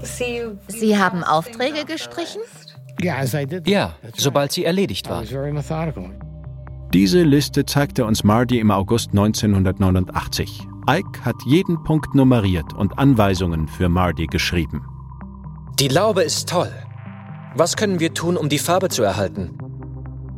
Sie 0.04 0.98
haben 0.98 1.24
Aufträge 1.24 1.86
gestrichen? 1.86 2.42
Ja, 3.02 3.96
sobald 4.16 4.52
sie 4.52 4.66
erledigt 4.66 5.10
waren. 5.10 5.28
Diese 6.94 7.24
Liste 7.24 7.66
zeigte 7.66 8.06
uns 8.06 8.24
Marty 8.24 8.60
im 8.60 8.70
August 8.70 9.10
1989. 9.12 10.68
Ike 10.88 11.26
hat 11.26 11.36
jeden 11.46 11.84
Punkt 11.84 12.14
nummeriert 12.14 12.74
und 12.74 13.00
Anweisungen 13.00 13.68
für 13.68 13.90
Marty 13.90 14.28
geschrieben. 14.28 14.86
Die 15.80 15.88
Laube 15.88 16.22
ist 16.22 16.50
toll. 16.50 16.72
Was 17.56 17.76
können 17.76 18.00
wir 18.00 18.14
tun, 18.14 18.38
um 18.38 18.50
die 18.50 18.60
Farbe 18.60 18.90
zu 18.90 19.02
erhalten? 19.02 19.58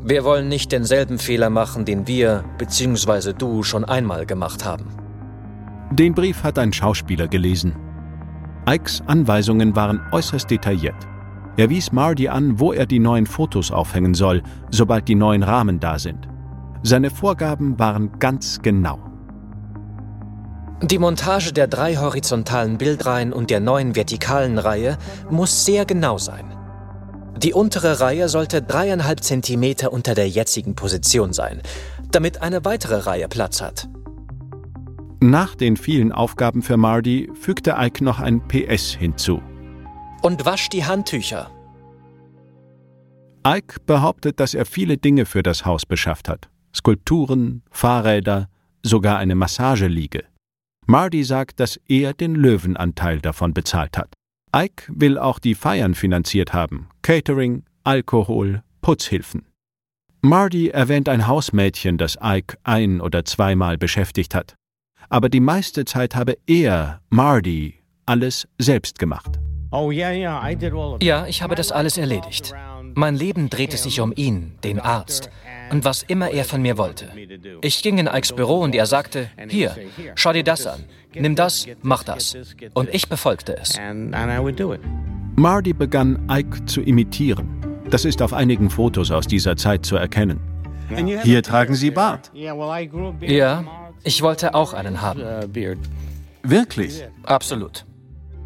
Wir 0.01 0.23
wollen 0.23 0.47
nicht 0.47 0.71
denselben 0.71 1.17
Fehler 1.17 1.49
machen, 1.49 1.83
den 1.83 2.07
wir 2.07 2.45
bzw. 2.57 3.33
du 3.33 3.63
schon 3.63 3.83
einmal 3.83 4.25
gemacht 4.25 4.63
haben. 4.63 4.85
Den 5.91 6.13
Brief 6.13 6.43
hat 6.43 6.59
ein 6.59 6.71
Schauspieler 6.71 7.27
gelesen. 7.27 7.75
Ikes 8.67 9.03
Anweisungen 9.05 9.75
waren 9.75 10.01
äußerst 10.11 10.49
detailliert. 10.49 10.95
Er 11.57 11.69
wies 11.69 11.91
Marty 11.91 12.27
an, 12.27 12.59
wo 12.59 12.73
er 12.73 12.85
die 12.85 12.99
neuen 12.99 13.27
Fotos 13.27 13.71
aufhängen 13.71 14.13
soll, 14.13 14.41
sobald 14.71 15.07
die 15.07 15.15
neuen 15.15 15.43
Rahmen 15.43 15.79
da 15.79 15.99
sind. 15.99 16.27
Seine 16.83 17.09
Vorgaben 17.09 17.79
waren 17.79 18.19
ganz 18.19 18.61
genau. 18.61 18.99
Die 20.81 20.99
Montage 20.99 21.53
der 21.53 21.67
drei 21.67 21.95
horizontalen 21.95 22.77
Bildreihen 22.77 23.31
und 23.31 23.49
der 23.49 23.59
neuen 23.59 23.95
vertikalen 23.95 24.57
Reihe 24.57 24.97
muss 25.29 25.63
sehr 25.63 25.85
genau 25.85 26.17
sein. 26.17 26.45
Die 27.37 27.53
untere 27.53 28.01
Reihe 28.01 28.29
sollte 28.29 28.61
dreieinhalb 28.61 29.23
Zentimeter 29.23 29.93
unter 29.93 30.15
der 30.15 30.27
jetzigen 30.27 30.75
Position 30.75 31.33
sein, 31.33 31.61
damit 32.11 32.41
eine 32.41 32.65
weitere 32.65 32.97
Reihe 32.97 33.27
Platz 33.27 33.61
hat. 33.61 33.87
Nach 35.25 35.55
den 35.55 35.75
vielen 35.75 36.11
Aufgaben 36.11 36.61
für 36.61 36.77
Marty 36.77 37.31
fügte 37.33 37.77
Ike 37.79 38.03
noch 38.03 38.19
ein 38.19 38.47
PS 38.47 38.93
hinzu. 38.93 39.41
Und 40.21 40.45
wasch 40.45 40.69
die 40.69 40.85
Handtücher. 40.85 41.49
Ike 43.43 43.79
behauptet, 43.87 44.39
dass 44.39 44.53
er 44.53 44.67
viele 44.67 44.99
Dinge 44.99 45.25
für 45.25 45.41
das 45.41 45.65
Haus 45.65 45.87
beschafft 45.87 46.29
hat. 46.29 46.51
Skulpturen, 46.75 47.63
Fahrräder, 47.71 48.49
sogar 48.83 49.17
eine 49.17 49.33
Massageliege. 49.33 50.25
Marty 50.85 51.23
sagt, 51.23 51.59
dass 51.59 51.79
er 51.87 52.13
den 52.13 52.35
Löwenanteil 52.35 53.19
davon 53.19 53.55
bezahlt 53.55 53.97
hat. 53.97 54.13
Ike 54.55 54.83
will 54.89 55.17
auch 55.17 55.39
die 55.39 55.55
Feiern 55.55 55.95
finanziert 55.95 56.53
haben. 56.53 56.87
Catering, 57.01 57.63
Alkohol, 57.83 58.61
Putzhilfen. 58.81 59.47
Marty 60.21 60.67
erwähnt 60.67 61.09
ein 61.09 61.25
Hausmädchen, 61.25 61.97
das 61.97 62.15
Ike 62.21 62.59
ein- 62.63 63.01
oder 63.01 63.25
zweimal 63.25 63.79
beschäftigt 63.79 64.35
hat. 64.35 64.55
Aber 65.09 65.29
die 65.29 65.39
meiste 65.39 65.85
Zeit 65.85 66.15
habe 66.15 66.37
er, 66.47 67.01
Marty, 67.09 67.75
alles 68.05 68.47
selbst 68.57 68.99
gemacht. 68.99 69.39
Ja, 71.01 71.25
ich 71.27 71.41
habe 71.41 71.55
das 71.55 71.71
alles 71.71 71.97
erledigt. 71.97 72.53
Mein 72.93 73.15
Leben 73.15 73.49
drehte 73.49 73.75
sich 73.77 73.99
um 73.99 74.13
ihn, 74.15 74.53
den 74.63 74.79
Arzt, 74.79 75.29
und 75.69 75.83
was 75.83 76.03
immer 76.03 76.29
er 76.29 76.45
von 76.45 76.61
mir 76.61 76.77
wollte. 76.77 77.09
Ich 77.61 77.83
ging 77.83 77.97
in 77.97 78.07
Ikes 78.07 78.31
Büro 78.31 78.61
und 78.61 78.73
er 78.73 78.85
sagte, 78.85 79.29
hier, 79.49 79.75
schau 80.15 80.31
dir 80.31 80.43
das 80.43 80.65
an, 80.65 80.85
nimm 81.13 81.35
das, 81.35 81.67
mach 81.81 82.03
das. 82.03 82.37
Und 82.73 82.93
ich 82.93 83.09
befolgte 83.09 83.57
es. 83.57 83.77
Marty 85.35 85.73
begann 85.73 86.25
Ike 86.29 86.65
zu 86.65 86.81
imitieren. 86.81 87.49
Das 87.89 88.05
ist 88.05 88.21
auf 88.21 88.31
einigen 88.31 88.69
Fotos 88.69 89.11
aus 89.11 89.27
dieser 89.27 89.57
Zeit 89.57 89.85
zu 89.85 89.97
erkennen. 89.97 90.39
Hier 91.23 91.43
tragen 91.43 91.75
Sie 91.75 91.91
Bart. 91.91 92.31
Ja, 92.33 93.63
ich 94.05 94.21
wollte 94.21 94.55
auch 94.55 94.73
einen 94.73 95.01
haben. 95.01 95.21
Wirklich? 96.43 97.03
Absolut. 97.23 97.85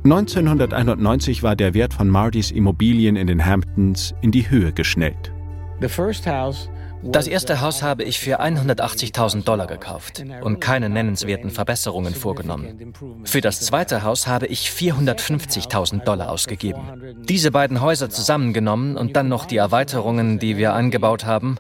1991 0.06 1.44
war 1.44 1.56
der 1.58 1.74
Wert 1.74 1.94
von 1.94 2.10
Martys 2.10 2.52
Immobilien 2.52 3.18
in 3.18 3.28
den 3.28 3.46
Hamptons 3.46 4.16
in 4.22 4.32
die 4.32 4.50
Höhe 4.50 4.72
geschnellt. 4.72 5.34
Das 7.02 7.28
erste 7.28 7.62
Haus 7.62 7.82
habe 7.82 8.04
ich 8.04 8.20
für 8.20 8.42
180.000 8.42 9.44
Dollar 9.44 9.68
gekauft 9.68 10.24
und 10.42 10.60
keine 10.60 10.90
nennenswerten 10.90 11.50
Verbesserungen 11.50 12.14
vorgenommen. 12.14 12.94
Für 13.24 13.40
das 13.40 13.62
zweite 13.62 14.04
Haus 14.04 14.28
habe 14.28 14.48
ich 14.48 14.68
450.000 14.68 16.04
Dollar 16.04 16.30
ausgegeben. 16.30 17.16
Diese 17.24 17.52
beiden 17.52 17.80
Häuser 17.80 18.10
zusammengenommen 18.10 18.98
und 18.98 19.16
dann 19.16 19.30
noch 19.30 19.46
die 19.46 19.58
Erweiterungen, 19.58 20.40
die 20.40 20.58
wir 20.58 20.74
eingebaut 20.74 21.26
haben. 21.26 21.58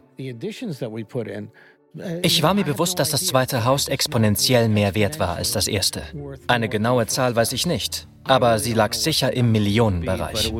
Ich 2.21 2.43
war 2.43 2.53
mir 2.53 2.63
bewusst, 2.63 2.99
dass 2.99 3.09
das 3.09 3.25
zweite 3.25 3.65
Haus 3.65 3.87
exponentiell 3.87 4.69
mehr 4.69 4.93
wert 4.93 5.19
war 5.19 5.35
als 5.35 5.51
das 5.51 5.67
erste. 5.67 6.03
Eine 6.47 6.69
genaue 6.69 7.07
Zahl 7.07 7.35
weiß 7.35 7.51
ich 7.53 7.65
nicht, 7.65 8.07
aber 8.23 8.59
sie 8.59 8.73
lag 8.73 8.93
sicher 8.93 9.33
im 9.33 9.51
Millionenbereich. 9.51 10.53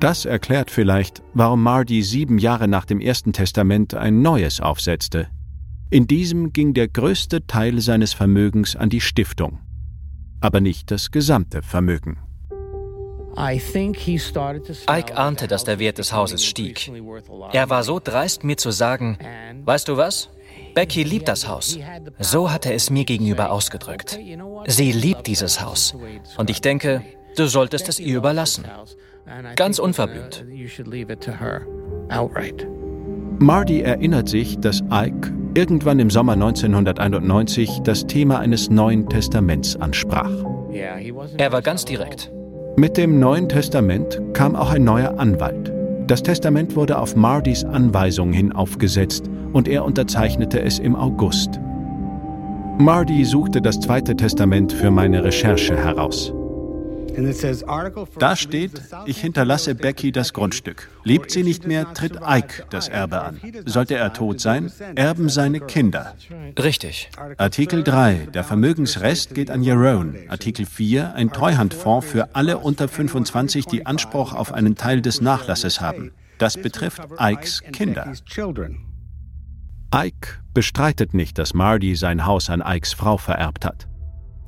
Das 0.00 0.24
erklärt 0.24 0.70
vielleicht, 0.70 1.22
warum 1.32 1.62
Marty 1.62 2.02
sieben 2.02 2.38
Jahre 2.38 2.68
nach 2.68 2.84
dem 2.84 3.00
ersten 3.00 3.32
Testament 3.32 3.94
ein 3.94 4.20
neues 4.20 4.60
aufsetzte. 4.60 5.28
In 5.90 6.06
diesem 6.06 6.52
ging 6.52 6.74
der 6.74 6.88
größte 6.88 7.46
Teil 7.46 7.80
seines 7.80 8.12
Vermögens 8.12 8.74
an 8.74 8.90
die 8.90 9.00
Stiftung, 9.00 9.60
aber 10.40 10.60
nicht 10.60 10.90
das 10.90 11.10
gesamte 11.10 11.62
Vermögen. 11.62 12.18
Ike 13.36 15.16
ahnte, 15.16 15.48
dass 15.48 15.64
der 15.64 15.78
Wert 15.78 15.98
des 15.98 16.12
Hauses 16.12 16.44
stieg. 16.44 16.90
Er 17.52 17.70
war 17.70 17.82
so 17.82 18.00
dreist, 18.02 18.44
mir 18.44 18.56
zu 18.56 18.70
sagen, 18.70 19.18
weißt 19.64 19.88
du 19.88 19.96
was? 19.96 20.30
Becky 20.74 21.02
liebt 21.04 21.28
das 21.28 21.48
Haus. 21.48 21.78
So 22.18 22.50
hat 22.50 22.66
er 22.66 22.74
es 22.74 22.90
mir 22.90 23.04
gegenüber 23.04 23.50
ausgedrückt. 23.50 24.18
Sie 24.66 24.92
liebt 24.92 25.26
dieses 25.26 25.60
Haus. 25.60 25.94
Und 26.36 26.50
ich 26.50 26.60
denke, 26.60 27.02
du 27.36 27.46
solltest 27.46 27.88
es 27.88 28.00
ihr 28.00 28.16
überlassen. 28.16 28.64
Ganz 29.56 29.78
unverblümt. 29.78 30.44
Marty 33.38 33.80
erinnert 33.80 34.28
sich, 34.28 34.58
dass 34.58 34.82
Ike 34.92 35.32
irgendwann 35.54 35.98
im 35.98 36.10
Sommer 36.10 36.34
1991 36.34 37.80
das 37.82 38.06
Thema 38.06 38.38
eines 38.38 38.70
Neuen 38.70 39.08
Testaments 39.08 39.76
ansprach. 39.76 40.30
Er 40.72 41.52
war 41.52 41.62
ganz 41.62 41.84
direkt. 41.84 42.32
Mit 42.76 42.96
dem 42.96 43.20
Neuen 43.20 43.48
Testament 43.48 44.20
kam 44.32 44.56
auch 44.56 44.72
ein 44.72 44.82
neuer 44.82 45.16
Anwalt. 45.20 45.72
Das 46.08 46.24
Testament 46.24 46.74
wurde 46.74 46.98
auf 46.98 47.14
Mardys 47.14 47.62
Anweisung 47.62 48.32
hin 48.32 48.50
aufgesetzt 48.50 49.30
und 49.52 49.68
er 49.68 49.84
unterzeichnete 49.84 50.60
es 50.60 50.80
im 50.80 50.96
August. 50.96 51.60
Mardy 52.78 53.24
suchte 53.24 53.62
das 53.62 53.78
Zweite 53.78 54.16
Testament 54.16 54.72
für 54.72 54.90
meine 54.90 55.22
Recherche 55.22 55.76
heraus. 55.76 56.34
Da 58.18 58.36
steht, 58.36 58.82
ich 59.06 59.18
hinterlasse 59.18 59.74
Becky 59.74 60.12
das 60.12 60.32
Grundstück. 60.32 60.90
Lebt 61.04 61.30
sie 61.30 61.42
nicht 61.42 61.66
mehr, 61.66 61.92
tritt 61.94 62.18
Ike 62.26 62.64
das 62.70 62.88
Erbe 62.88 63.20
an. 63.22 63.40
Sollte 63.66 63.96
er 63.96 64.12
tot 64.12 64.40
sein, 64.40 64.72
erben 64.94 65.28
seine 65.28 65.60
Kinder. 65.60 66.14
Richtig. 66.58 67.10
Artikel 67.36 67.82
3, 67.82 68.28
der 68.32 68.44
Vermögensrest 68.44 69.34
geht 69.34 69.50
an 69.50 69.62
Jerome. 69.62 70.14
Artikel 70.28 70.66
4, 70.66 71.14
ein 71.14 71.30
Treuhandfonds 71.30 72.06
für 72.06 72.34
alle 72.34 72.58
unter 72.58 72.88
25, 72.88 73.66
die 73.66 73.86
Anspruch 73.86 74.32
auf 74.34 74.52
einen 74.52 74.74
Teil 74.74 75.00
des 75.00 75.20
Nachlasses 75.20 75.80
haben. 75.80 76.12
Das 76.38 76.56
betrifft 76.56 77.02
Ikes 77.18 77.62
Kinder. 77.72 78.12
Ike 79.94 80.42
bestreitet 80.52 81.14
nicht, 81.14 81.38
dass 81.38 81.54
Marty 81.54 81.94
sein 81.94 82.26
Haus 82.26 82.50
an 82.50 82.62
Ikes 82.66 82.92
Frau 82.92 83.16
vererbt 83.16 83.64
hat. 83.64 83.86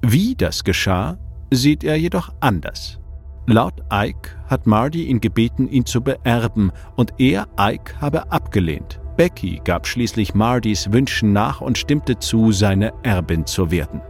Wie 0.02 0.34
das 0.34 0.64
geschah, 0.64 1.18
sieht 1.50 1.84
er 1.84 1.96
jedoch 1.96 2.32
anders. 2.40 2.98
Laut 3.46 3.74
Ike 3.92 4.30
hat 4.48 4.66
Marty 4.66 5.04
ihn 5.04 5.20
gebeten, 5.20 5.68
ihn 5.68 5.86
zu 5.86 6.00
beerben, 6.00 6.72
und 6.96 7.14
er, 7.18 7.46
Ike, 7.58 7.94
habe 8.00 8.32
abgelehnt. 8.32 9.00
Becky 9.16 9.60
gab 9.64 9.86
schließlich 9.86 10.34
Martys 10.34 10.92
Wünschen 10.92 11.32
nach 11.32 11.60
und 11.60 11.78
stimmte 11.78 12.18
zu, 12.18 12.50
seine 12.50 12.92
Erbin 13.02 13.46
zu 13.46 13.70
werden. 13.70 14.00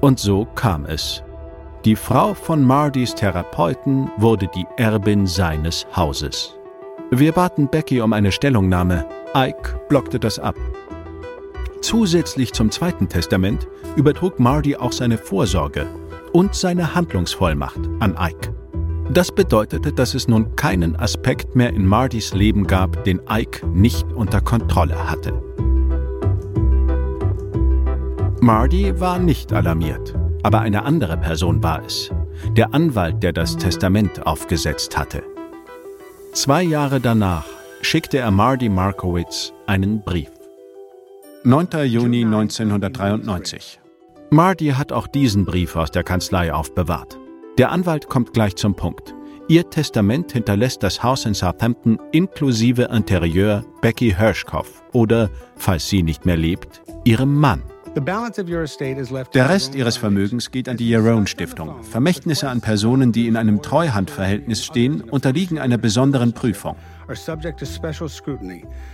Und 0.00 0.18
so 0.18 0.46
kam 0.46 0.86
es. 0.86 1.22
Die 1.84 1.96
Frau 1.96 2.34
von 2.34 2.64
Martys 2.64 3.14
Therapeuten 3.14 4.10
wurde 4.16 4.48
die 4.54 4.66
Erbin 4.78 5.26
seines 5.26 5.86
Hauses. 5.94 6.56
Wir 7.10 7.32
baten 7.32 7.68
Becky 7.68 8.00
um 8.00 8.12
eine 8.12 8.32
Stellungnahme. 8.32 9.04
Ike 9.36 9.80
blockte 9.88 10.18
das 10.18 10.38
ab. 10.38 10.56
Zusätzlich 11.82 12.52
zum 12.52 12.70
Zweiten 12.70 13.08
Testament 13.08 13.68
übertrug 13.96 14.40
Marty 14.40 14.76
auch 14.76 14.92
seine 14.92 15.18
Vorsorge 15.18 15.86
und 16.32 16.54
seine 16.54 16.94
Handlungsvollmacht 16.94 17.80
an 18.00 18.16
Ike. 18.18 18.54
Das 19.10 19.32
bedeutete, 19.32 19.92
dass 19.92 20.14
es 20.14 20.28
nun 20.28 20.54
keinen 20.54 20.94
Aspekt 20.96 21.56
mehr 21.56 21.72
in 21.72 21.86
Martys 21.86 22.34
Leben 22.34 22.66
gab, 22.66 23.04
den 23.04 23.20
Ike 23.30 23.66
nicht 23.66 24.06
unter 24.12 24.40
Kontrolle 24.40 25.10
hatte. 25.10 25.32
Marty 28.40 29.00
war 29.00 29.18
nicht 29.18 29.52
alarmiert, 29.52 30.14
aber 30.42 30.60
eine 30.60 30.84
andere 30.84 31.16
Person 31.16 31.62
war 31.62 31.84
es. 31.84 32.10
Der 32.52 32.72
Anwalt, 32.72 33.22
der 33.22 33.32
das 33.32 33.56
Testament 33.56 34.26
aufgesetzt 34.26 34.96
hatte. 34.96 35.22
Zwei 36.34 36.62
Jahre 36.62 37.00
danach 37.00 37.46
schickte 37.82 38.18
er 38.18 38.30
Marty 38.30 38.68
Markowitz 38.68 39.52
einen 39.66 40.02
Brief. 40.02 40.30
9. 41.44 41.68
Juni 41.86 42.24
1993. 42.24 43.80
Marty 44.30 44.68
hat 44.68 44.92
auch 44.92 45.06
diesen 45.06 45.46
Brief 45.46 45.74
aus 45.74 45.90
der 45.90 46.04
Kanzlei 46.04 46.52
aufbewahrt. 46.52 47.18
Der 47.56 47.72
Anwalt 47.72 48.08
kommt 48.08 48.34
gleich 48.34 48.56
zum 48.56 48.76
Punkt. 48.76 49.14
Ihr 49.48 49.70
Testament 49.70 50.32
hinterlässt 50.32 50.82
das 50.82 51.02
Haus 51.02 51.24
in 51.24 51.32
Southampton 51.32 51.98
inklusive 52.12 52.90
Interieur 52.92 53.64
Becky 53.80 54.12
Hirschkopf 54.12 54.82
oder, 54.92 55.30
falls 55.56 55.88
sie 55.88 56.02
nicht 56.02 56.26
mehr 56.26 56.36
lebt, 56.36 56.82
ihrem 57.04 57.34
Mann. 57.36 57.62
Der 59.34 59.48
Rest 59.48 59.74
ihres 59.74 59.96
Vermögens 59.96 60.50
geht 60.50 60.68
an 60.68 60.76
die 60.76 60.88
Jerome 60.88 61.26
Stiftung. 61.26 61.82
Vermächtnisse 61.82 62.48
an 62.48 62.60
Personen, 62.60 63.12
die 63.12 63.26
in 63.26 63.36
einem 63.36 63.62
Treuhandverhältnis 63.62 64.64
stehen, 64.64 65.00
unterliegen 65.00 65.58
einer 65.58 65.78
besonderen 65.78 66.32
Prüfung. 66.32 66.76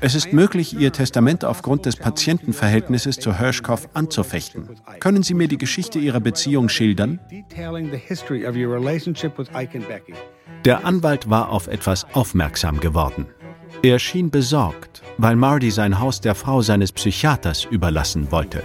Es 0.01 0.15
ist 0.15 0.33
möglich, 0.33 0.79
Ihr 0.79 0.93
Testament 0.93 1.45
aufgrund 1.45 1.87
des 1.87 1.97
Patientenverhältnisses 1.97 3.19
zu 3.19 3.39
Hirschkopf 3.39 3.89
anzufechten. 3.93 4.69
Können 5.01 5.23
Sie 5.23 5.35
mir 5.35 5.49
die 5.49 5.59
Geschichte 5.59 5.99
Ihrer 5.99 6.21
Beziehung 6.21 6.69
schildern? 6.69 7.19
Der 10.65 10.87
Anwalt 10.87 11.29
war 11.29 11.51
auf 11.51 11.67
etwas 11.67 12.07
aufmerksam 12.13 12.81
geworden. 12.81 13.27
Er 13.83 13.99
schien 13.99 14.31
besorgt, 14.31 15.03
weil 15.19 15.37
Marty 15.37 15.71
sein 15.71 15.99
Haus 15.99 16.21
der 16.21 16.35
Frau 16.35 16.63
seines 16.63 16.93
Psychiaters 16.93 17.65
überlassen 17.65 18.31
wollte. 18.31 18.63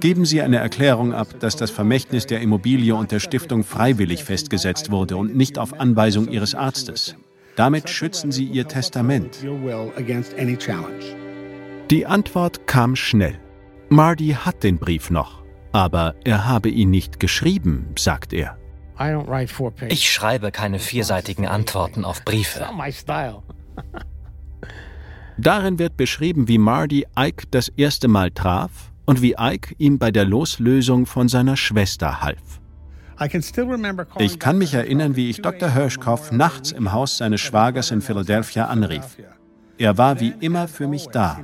Geben 0.00 0.24
Sie 0.24 0.42
eine 0.42 0.58
Erklärung 0.58 1.12
ab, 1.12 1.28
dass 1.40 1.56
das 1.56 1.70
Vermächtnis 1.70 2.26
der 2.26 2.40
Immobilie 2.40 2.94
und 2.94 3.12
der 3.12 3.20
Stiftung 3.20 3.64
freiwillig 3.64 4.24
festgesetzt 4.24 4.90
wurde 4.90 5.16
und 5.16 5.36
nicht 5.36 5.58
auf 5.58 5.78
Anweisung 5.78 6.28
Ihres 6.28 6.54
Arztes. 6.54 7.16
Damit 7.56 7.90
schützen 7.90 8.32
Sie 8.32 8.44
Ihr 8.44 8.68
Testament. 8.68 9.44
Die 11.90 12.06
Antwort 12.06 12.66
kam 12.66 12.96
schnell. 12.96 13.38
Marty 13.88 14.36
hat 14.38 14.62
den 14.62 14.78
Brief 14.78 15.10
noch, 15.10 15.42
aber 15.72 16.14
er 16.24 16.46
habe 16.46 16.68
ihn 16.68 16.90
nicht 16.90 17.18
geschrieben, 17.18 17.88
sagt 17.98 18.32
er. 18.32 18.56
Ich 19.88 20.12
schreibe 20.12 20.52
keine 20.52 20.78
vierseitigen 20.78 21.46
Antworten 21.46 22.04
auf 22.04 22.24
Briefe. 22.24 22.68
Darin 25.42 25.78
wird 25.78 25.96
beschrieben, 25.96 26.48
wie 26.48 26.58
Marty 26.58 27.06
Ike 27.18 27.44
das 27.50 27.68
erste 27.68 28.08
Mal 28.08 28.30
traf 28.30 28.92
und 29.06 29.22
wie 29.22 29.36
Ike 29.38 29.74
ihm 29.78 29.98
bei 29.98 30.10
der 30.10 30.26
Loslösung 30.26 31.06
von 31.06 31.28
seiner 31.28 31.56
Schwester 31.56 32.20
half. 32.20 32.60
Ich 34.18 34.38
kann 34.38 34.58
mich 34.58 34.74
erinnern, 34.74 35.16
wie 35.16 35.30
ich 35.30 35.40
Dr. 35.40 35.72
Hirschkopf 35.72 36.30
nachts 36.30 36.72
im 36.72 36.92
Haus 36.92 37.16
seines 37.16 37.40
Schwagers 37.40 37.90
in 37.90 38.02
Philadelphia 38.02 38.66
anrief. 38.66 39.16
Er 39.80 39.96
war 39.96 40.20
wie 40.20 40.34
immer 40.40 40.68
für 40.68 40.86
mich 40.86 41.06
da. 41.06 41.40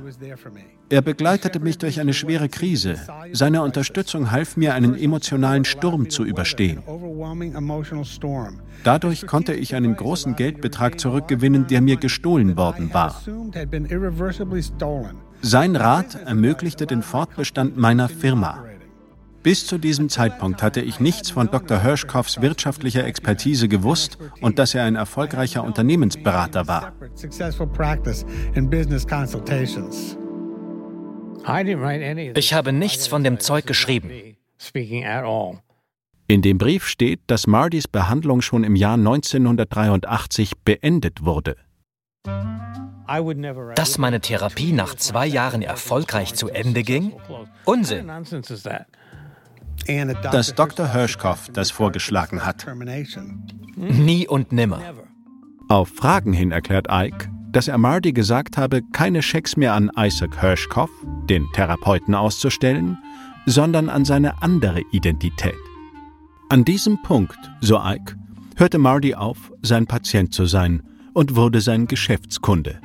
Er 0.89 1.01
begleitete 1.01 1.59
mich 1.59 1.79
durch 1.79 1.99
eine 1.99 2.13
schwere 2.13 2.49
Krise. 2.49 2.97
Seine 3.33 3.63
Unterstützung 3.63 4.29
half 4.29 4.57
mir, 4.57 4.75
einen 4.75 4.95
emotionalen 4.95 5.65
Sturm 5.65 6.11
zu 6.11 6.23
überstehen. 6.23 6.83
Dadurch 8.83 9.25
konnte 9.25 9.53
ich 9.55 9.73
einen 9.73 9.95
großen 9.95 10.35
Geldbetrag 10.35 10.99
zurückgewinnen, 10.99 11.65
der 11.65 11.81
mir 11.81 11.97
gestohlen 11.97 12.55
worden 12.57 12.93
war. 12.93 13.19
Sein 15.41 15.75
Rat 15.75 16.15
ermöglichte 16.23 16.85
den 16.85 17.01
Fortbestand 17.01 17.75
meiner 17.75 18.07
Firma. 18.07 18.66
Bis 19.47 19.65
zu 19.65 19.77
diesem 19.77 20.09
Zeitpunkt 20.09 20.61
hatte 20.61 20.81
ich 20.81 20.99
nichts 20.99 21.29
von 21.29 21.49
Dr. 21.49 21.81
Hirschkopfs 21.81 22.41
wirtschaftlicher 22.41 23.05
Expertise 23.05 23.69
gewusst 23.69 24.17
und 24.41 24.59
dass 24.59 24.75
er 24.75 24.83
ein 24.83 24.95
erfolgreicher 24.95 25.63
Unternehmensberater 25.63 26.67
war. 26.67 26.91
Ich 32.35 32.53
habe 32.53 32.73
nichts 32.73 33.07
von 33.07 33.23
dem 33.23 33.39
Zeug 33.39 33.65
geschrieben. 33.65 34.11
In 36.27 36.41
dem 36.41 36.57
Brief 36.57 36.85
steht, 36.85 37.21
dass 37.27 37.47
Mardys 37.47 37.87
Behandlung 37.87 38.41
schon 38.41 38.65
im 38.65 38.75
Jahr 38.75 38.95
1983 38.95 40.57
beendet 40.65 41.23
wurde. 41.23 41.55
Dass 43.75 43.97
meine 43.97 44.19
Therapie 44.19 44.73
nach 44.73 44.95
zwei 44.95 45.25
Jahren 45.25 45.61
erfolgreich 45.61 46.33
zu 46.33 46.49
Ende 46.49 46.83
ging? 46.83 47.13
Unsinn 47.63 48.11
dass 50.31 50.55
Dr. 50.55 50.91
Hirschkopf 50.91 51.49
das 51.53 51.71
vorgeschlagen 51.71 52.45
hat. 52.45 52.65
Nie 53.75 54.27
und 54.27 54.51
nimmer. 54.51 54.81
Auf 55.69 55.89
Fragen 55.89 56.33
hin 56.33 56.51
erklärt 56.51 56.87
Ike, 56.89 57.29
dass 57.51 57.67
er 57.67 57.77
Marty 57.77 58.13
gesagt 58.13 58.57
habe, 58.57 58.81
keine 58.93 59.21
Schecks 59.21 59.57
mehr 59.57 59.73
an 59.73 59.91
Isaac 59.97 60.39
Hirschkopf, 60.39 60.91
den 61.29 61.45
Therapeuten, 61.53 62.15
auszustellen, 62.15 62.97
sondern 63.45 63.89
an 63.89 64.05
seine 64.05 64.41
andere 64.41 64.81
Identität. 64.91 65.55
An 66.49 66.63
diesem 66.63 67.01
Punkt, 67.01 67.37
so 67.61 67.79
Ike, 67.83 68.15
hörte 68.55 68.77
Marty 68.77 69.15
auf, 69.15 69.51
sein 69.61 69.87
Patient 69.87 70.33
zu 70.33 70.45
sein 70.45 70.83
und 71.13 71.35
wurde 71.35 71.61
sein 71.61 71.87
Geschäftskunde. 71.87 72.79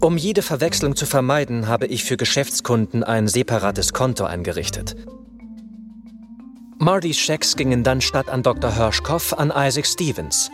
Um 0.00 0.18
jede 0.18 0.42
Verwechslung 0.42 0.94
zu 0.94 1.06
vermeiden, 1.06 1.68
habe 1.68 1.86
ich 1.86 2.04
für 2.04 2.16
Geschäftskunden 2.16 3.02
ein 3.02 3.28
separates 3.28 3.92
Konto 3.92 4.24
eingerichtet. 4.24 4.96
Martys 6.78 7.16
Schecks 7.18 7.56
gingen 7.56 7.82
dann 7.82 8.02
statt 8.02 8.28
an 8.28 8.42
Dr. 8.42 8.76
Hirschkopf 8.76 9.32
an 9.32 9.50
Isaac 9.54 9.86
Stevens. 9.86 10.50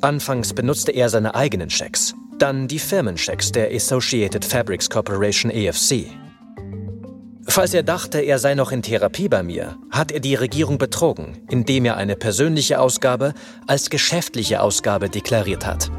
Anfangs 0.00 0.52
benutzte 0.52 0.90
er 0.90 1.08
seine 1.08 1.36
eigenen 1.36 1.70
Schecks. 1.70 2.14
Dann 2.38 2.66
die 2.66 2.80
Firmenchecks 2.80 3.52
der 3.52 3.72
Associated 3.72 4.44
Fabrics 4.44 4.90
Corporation 4.90 5.52
AFC. 5.52 6.06
Falls 7.46 7.74
er 7.74 7.84
dachte, 7.84 8.18
er 8.18 8.40
sei 8.40 8.54
noch 8.54 8.72
in 8.72 8.82
Therapie 8.82 9.28
bei 9.28 9.44
mir, 9.44 9.78
hat 9.90 10.10
er 10.10 10.20
die 10.20 10.34
Regierung 10.34 10.78
betrogen, 10.78 11.46
indem 11.48 11.84
er 11.84 11.96
eine 11.96 12.16
persönliche 12.16 12.80
Ausgabe 12.80 13.34
als 13.68 13.88
geschäftliche 13.88 14.60
Ausgabe 14.60 15.08
deklariert 15.08 15.64
hat. 15.64 15.92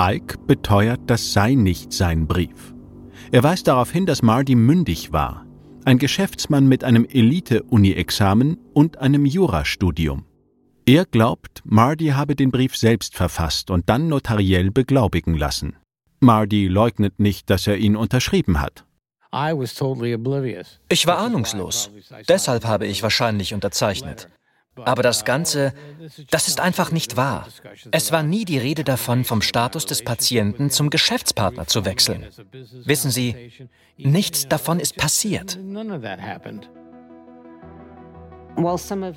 Ike 0.00 0.38
beteuert, 0.46 1.00
das 1.06 1.34
sei 1.34 1.54
nicht 1.54 1.92
sein 1.92 2.26
Brief. 2.26 2.73
Er 3.34 3.42
weist 3.42 3.66
darauf 3.66 3.90
hin, 3.90 4.06
dass 4.06 4.22
Marty 4.22 4.54
mündig 4.54 5.12
war, 5.12 5.44
ein 5.84 5.98
Geschäftsmann 5.98 6.68
mit 6.68 6.84
einem 6.84 7.04
Elite-Uni-Examen 7.04 8.58
und 8.72 8.98
einem 8.98 9.26
Jurastudium. 9.26 10.24
Er 10.86 11.04
glaubt, 11.04 11.60
Marty 11.64 12.10
habe 12.10 12.36
den 12.36 12.52
Brief 12.52 12.76
selbst 12.76 13.16
verfasst 13.16 13.72
und 13.72 13.88
dann 13.88 14.06
notariell 14.06 14.70
beglaubigen 14.70 15.34
lassen. 15.34 15.74
Marty 16.20 16.68
leugnet 16.68 17.18
nicht, 17.18 17.50
dass 17.50 17.66
er 17.66 17.76
ihn 17.76 17.96
unterschrieben 17.96 18.60
hat. 18.60 18.84
Ich 20.88 21.06
war 21.08 21.18
ahnungslos. 21.18 21.90
Deshalb 22.28 22.64
habe 22.64 22.86
ich 22.86 23.02
wahrscheinlich 23.02 23.52
unterzeichnet. 23.52 24.28
Aber 24.76 25.02
das 25.02 25.24
Ganze, 25.24 25.72
das 26.30 26.48
ist 26.48 26.60
einfach 26.60 26.90
nicht 26.90 27.16
wahr. 27.16 27.46
Es 27.90 28.12
war 28.12 28.22
nie 28.22 28.44
die 28.44 28.58
Rede 28.58 28.84
davon, 28.84 29.24
vom 29.24 29.42
Status 29.42 29.86
des 29.86 30.02
Patienten 30.02 30.70
zum 30.70 30.90
Geschäftspartner 30.90 31.66
zu 31.66 31.84
wechseln. 31.84 32.26
Wissen 32.84 33.10
Sie, 33.10 33.52
nichts 33.96 34.48
davon 34.48 34.80
ist 34.80 34.96
passiert. 34.96 35.58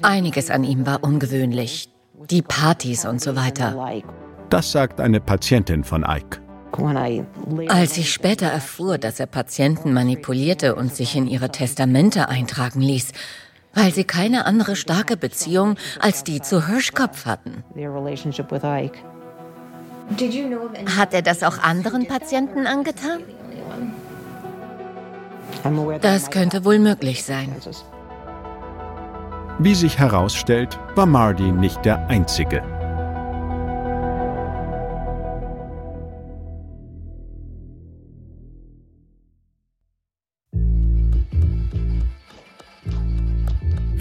Einiges 0.01 0.49
an 0.49 0.63
ihm 0.63 0.85
war 0.85 1.03
ungewöhnlich. 1.03 1.89
Die 2.29 2.41
Partys 2.41 3.05
und 3.05 3.21
so 3.21 3.35
weiter. 3.35 4.03
Das 4.49 4.71
sagt 4.71 4.99
eine 4.99 5.19
Patientin 5.19 5.83
von 5.83 6.03
Ike. 6.03 6.41
Als 7.69 7.97
ich 7.97 8.11
später 8.11 8.47
erfuhr, 8.47 8.97
dass 8.97 9.19
er 9.19 9.25
Patienten 9.25 9.93
manipulierte 9.93 10.75
und 10.75 10.93
sich 10.93 11.15
in 11.15 11.27
ihre 11.27 11.49
Testamente 11.49 12.29
eintragen 12.29 12.81
ließ, 12.81 13.13
weil 13.77 13.93
sie 13.93 14.03
keine 14.03 14.45
andere 14.45 14.75
starke 14.75 15.15
Beziehung 15.15 15.75
als 15.99 16.23
die 16.23 16.41
zu 16.41 16.67
Hirschkopf 16.67 17.25
hatten. 17.25 17.63
Hat 20.97 21.13
er 21.13 21.21
das 21.21 21.43
auch 21.43 21.59
anderen 21.59 22.07
Patienten 22.07 22.65
angetan? 22.65 23.19
Das 26.01 26.31
könnte 26.31 26.65
wohl 26.65 26.79
möglich 26.79 27.23
sein. 27.23 27.55
Wie 29.59 29.75
sich 29.75 29.99
herausstellt, 29.99 30.79
war 30.95 31.05
Marty 31.05 31.51
nicht 31.51 31.85
der 31.85 32.07
Einzige. 32.07 32.76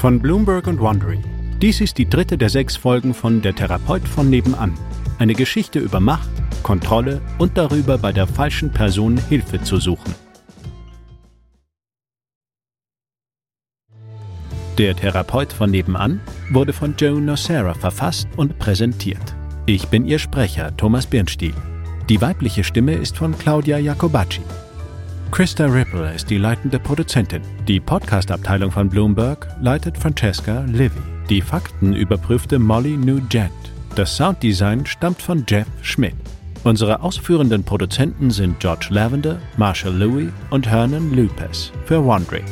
Von 0.06 0.20
Bloomberg 0.20 0.68
und 0.68 0.80
Wandering. 0.80 1.24
Dies 1.60 1.80
ist 1.80 1.98
die 1.98 2.08
dritte 2.08 2.38
der 2.38 2.48
sechs 2.48 2.76
Folgen 2.76 3.12
von 3.12 3.42
Der 3.42 3.56
Therapeut 3.56 4.06
von 4.06 4.30
nebenan. 4.30 4.72
Eine 5.18 5.34
Geschichte 5.34 5.80
über 5.80 5.98
Macht, 5.98 6.28
Kontrolle 6.62 7.20
und 7.38 7.58
darüber, 7.58 7.98
bei 7.98 8.12
der 8.12 8.28
falschen 8.28 8.70
Person 8.70 9.18
Hilfe 9.28 9.60
zu 9.62 9.78
suchen. 9.78 10.14
Der 14.78 14.94
Therapeut 14.94 15.52
von 15.52 15.72
nebenan 15.72 16.20
wurde 16.52 16.72
von 16.72 16.94
Joe 16.96 17.20
Nocera 17.20 17.74
verfasst 17.74 18.28
und 18.36 18.60
präsentiert. 18.60 19.34
Ich 19.66 19.88
bin 19.88 20.06
Ihr 20.06 20.20
Sprecher, 20.20 20.76
Thomas 20.76 21.06
Birnstiel. 21.06 21.54
Die 22.08 22.20
weibliche 22.20 22.62
Stimme 22.62 22.94
ist 22.94 23.16
von 23.16 23.36
Claudia 23.36 23.78
Jacobacci. 23.78 24.42
Krista 25.30 25.66
Ripple 25.66 26.14
ist 26.14 26.30
die 26.30 26.38
leitende 26.38 26.78
Produzentin. 26.78 27.42
Die 27.68 27.78
Podcast-Abteilung 27.78 28.70
von 28.70 28.88
Bloomberg 28.88 29.46
leitet 29.60 29.98
Francesca 29.98 30.60
Livy. 30.66 31.02
Die 31.28 31.42
Fakten 31.42 31.92
überprüfte 31.92 32.58
Molly 32.58 32.96
Nugent. 32.96 33.50
Das 33.96 34.16
Sounddesign 34.16 34.86
stammt 34.86 35.20
von 35.20 35.44
Jeff 35.46 35.66
Schmidt. 35.82 36.14
Unsere 36.64 37.02
ausführenden 37.02 37.64
Produzenten 37.64 38.30
sind 38.30 38.60
George 38.60 38.86
Lavender, 38.90 39.38
Marshall 39.58 39.94
Louis 39.94 40.28
und 40.50 40.66
Hernan 40.66 41.12
Lupes 41.12 41.70
für 41.84 42.04
Wandering. 42.06 42.44